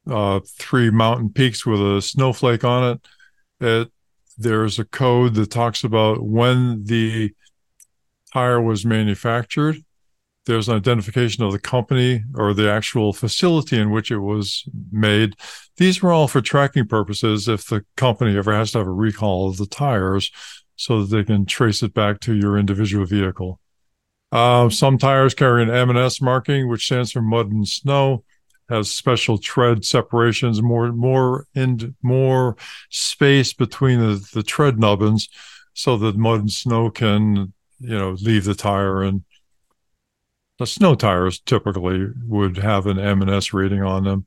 [0.09, 3.07] uh, three mountain peaks with a snowflake on it.
[3.65, 3.91] It
[4.37, 7.33] there's a code that talks about when the
[8.31, 9.77] tire was manufactured.
[10.45, 15.33] There's an identification of the company or the actual facility in which it was made.
[15.77, 19.49] These were all for tracking purposes if the company ever has to have a recall
[19.49, 20.31] of the tires
[20.77, 23.59] so that they can trace it back to your individual vehicle.
[24.31, 28.23] Uh, some tires carry an M&S marking, which stands for mud and snow
[28.69, 32.55] has special tread separations, more more in more
[32.89, 35.29] space between the, the tread nubbins,
[35.73, 39.01] so that mud and snow can you know leave the tire.
[39.03, 39.23] And
[40.59, 44.25] the snow tires typically would have an M and S rating on them.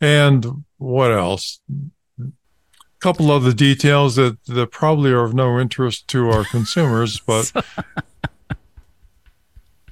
[0.00, 1.60] And what else?
[3.00, 7.50] Couple of the details that that probably are of no interest to our consumers, but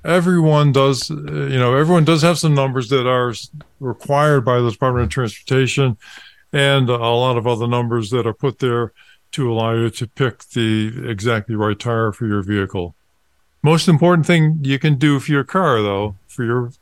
[0.05, 3.33] everyone does, uh, you know, everyone does have some numbers that are
[3.81, 5.97] required by the Department of Transportation
[6.53, 8.93] and a lot of other numbers that are put there
[9.33, 12.95] to allow you to pick the exactly right tire for your vehicle.
[13.63, 16.73] Most important thing you can do for your car, though, for your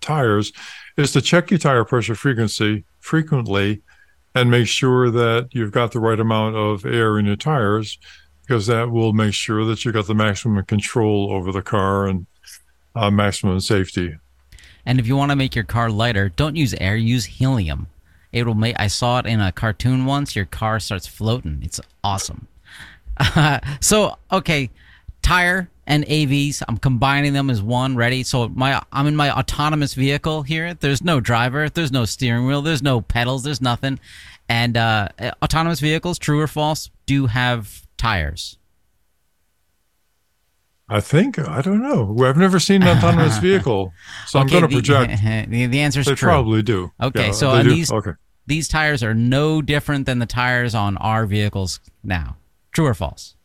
[0.00, 0.52] tires,
[0.96, 3.82] is to check your tire pressure frequency frequently
[4.34, 7.98] and make sure that you've got the right amount of air in your tires
[8.42, 12.26] because that will make sure that you've got the maximum control over the car and
[12.94, 14.16] uh, maximum safety.
[14.84, 17.86] And if you want to make your car lighter, don't use air, use helium.
[18.32, 18.78] It will make.
[18.78, 20.34] I saw it in a cartoon once.
[20.34, 21.60] Your car starts floating.
[21.62, 22.48] It's awesome.
[23.80, 24.70] So okay,
[25.22, 26.62] tire and AVs.
[26.68, 27.96] I'm combining them as one.
[27.96, 28.22] Ready?
[28.22, 30.74] So my I'm in my autonomous vehicle here.
[30.74, 31.68] There's no driver.
[31.68, 32.62] There's no steering wheel.
[32.62, 33.42] There's no pedals.
[33.42, 33.98] There's nothing.
[34.48, 35.08] And uh,
[35.42, 38.58] autonomous vehicles, true or false, do have tires.
[40.88, 42.14] I think I don't know.
[42.22, 43.94] I've never seen an autonomous vehicle,
[44.26, 45.22] so okay, I'm going to project.
[45.50, 46.28] The, the answer is they true.
[46.28, 46.92] probably do.
[47.00, 48.12] Okay, yeah, so these okay.
[48.46, 52.36] these tires are no different than the tires on our vehicles now.
[52.72, 53.36] True or false?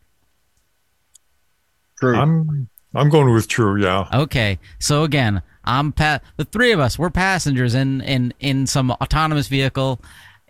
[2.00, 2.16] True.
[2.16, 3.82] I'm I'm going with true.
[3.82, 4.08] Yeah.
[4.14, 6.98] Okay, so again, I'm pa- the three of us.
[6.98, 10.00] We're passengers in in in some autonomous vehicle.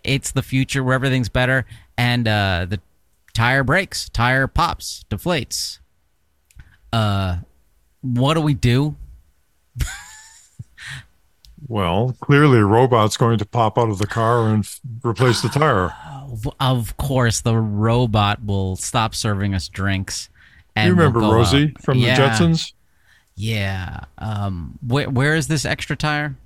[0.04, 2.80] It's the future where everything's better, and uh, the
[3.34, 5.80] tire breaks, tire pops, deflates
[6.92, 7.38] uh,
[8.00, 8.96] what do we do?
[11.66, 15.48] well, clearly a robot's going to pop out of the car and f- replace the
[15.48, 15.94] tire.
[16.60, 20.28] Of course, the robot will stop serving us drinks.
[20.84, 21.82] You remember we'll Rosie out.
[21.82, 22.14] from yeah.
[22.16, 22.72] the Jetsons?
[23.36, 24.00] Yeah.
[24.18, 26.36] Um, wh- where is this extra tire?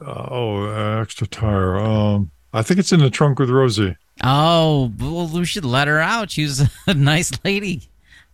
[0.00, 1.76] Uh, oh, uh, extra tire.
[1.78, 3.96] Um, I think it's in the trunk with Rosie.
[4.24, 6.30] Oh, well, we should let her out.
[6.30, 7.82] She's a nice lady.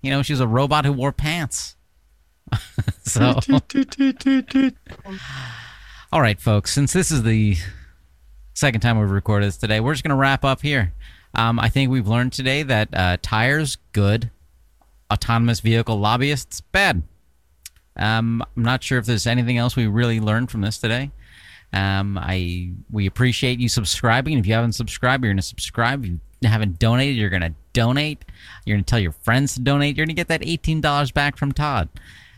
[0.00, 1.76] You know, she was a robot who wore pants.
[3.04, 3.38] so,
[6.12, 6.72] all right, folks.
[6.72, 7.56] Since this is the
[8.54, 10.92] second time we've recorded this today, we're just going to wrap up here.
[11.34, 14.30] Um, I think we've learned today that uh, tires good,
[15.10, 17.02] autonomous vehicle lobbyists bad.
[17.96, 21.10] Um, I'm not sure if there's anything else we really learned from this today.
[21.72, 24.38] Um, I we appreciate you subscribing.
[24.38, 26.04] If you haven't subscribed, you're to subscribe.
[26.04, 28.24] If you haven't donated, you're to donate.
[28.66, 29.96] You're to tell your friends to donate.
[29.96, 31.88] You're to get that $18 back from Todd.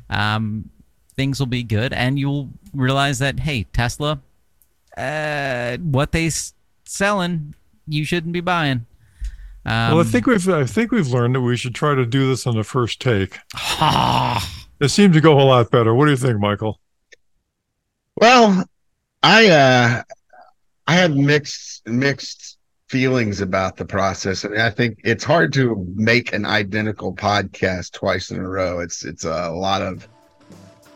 [0.09, 0.71] Um,
[1.17, 4.21] things will be good, and you'll realize that hey, Tesla,
[4.97, 6.31] uh, what they
[6.85, 7.55] selling,
[7.87, 8.87] you shouldn't be buying.
[9.67, 12.29] Um, well, I think we've I think we've learned that we should try to do
[12.29, 13.39] this on the first take.
[14.81, 15.95] it seemed to go a lot better.
[15.95, 16.81] What do you think, Michael?
[18.17, 18.65] Well,
[19.23, 20.03] I uh,
[20.87, 22.59] I had mixed mixed
[22.89, 24.45] feelings about the process.
[24.45, 28.81] I mean, I think it's hard to make an identical podcast twice in a row.
[28.81, 30.07] It's it's a lot of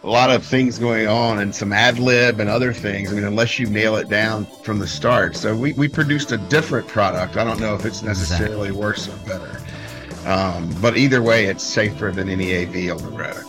[0.08, 3.12] a lot of things going on and some ad lib and other things.
[3.12, 5.36] I mean, unless you nail it down from the start.
[5.36, 7.36] So we, we produced a different product.
[7.36, 9.60] I don't know if it's necessarily worse or better.
[10.26, 13.44] Um, but either way, it's safer than any AV on the road.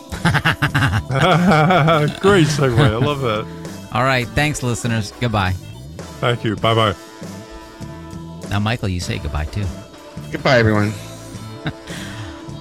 [2.20, 2.78] Great segue.
[2.78, 3.46] I love that.
[3.92, 4.28] All right.
[4.28, 5.12] Thanks, listeners.
[5.18, 5.52] Goodbye.
[6.20, 6.56] Thank you.
[6.56, 6.94] Bye bye.
[8.50, 9.64] Now, Michael, you say goodbye too.
[10.30, 10.92] Goodbye, everyone.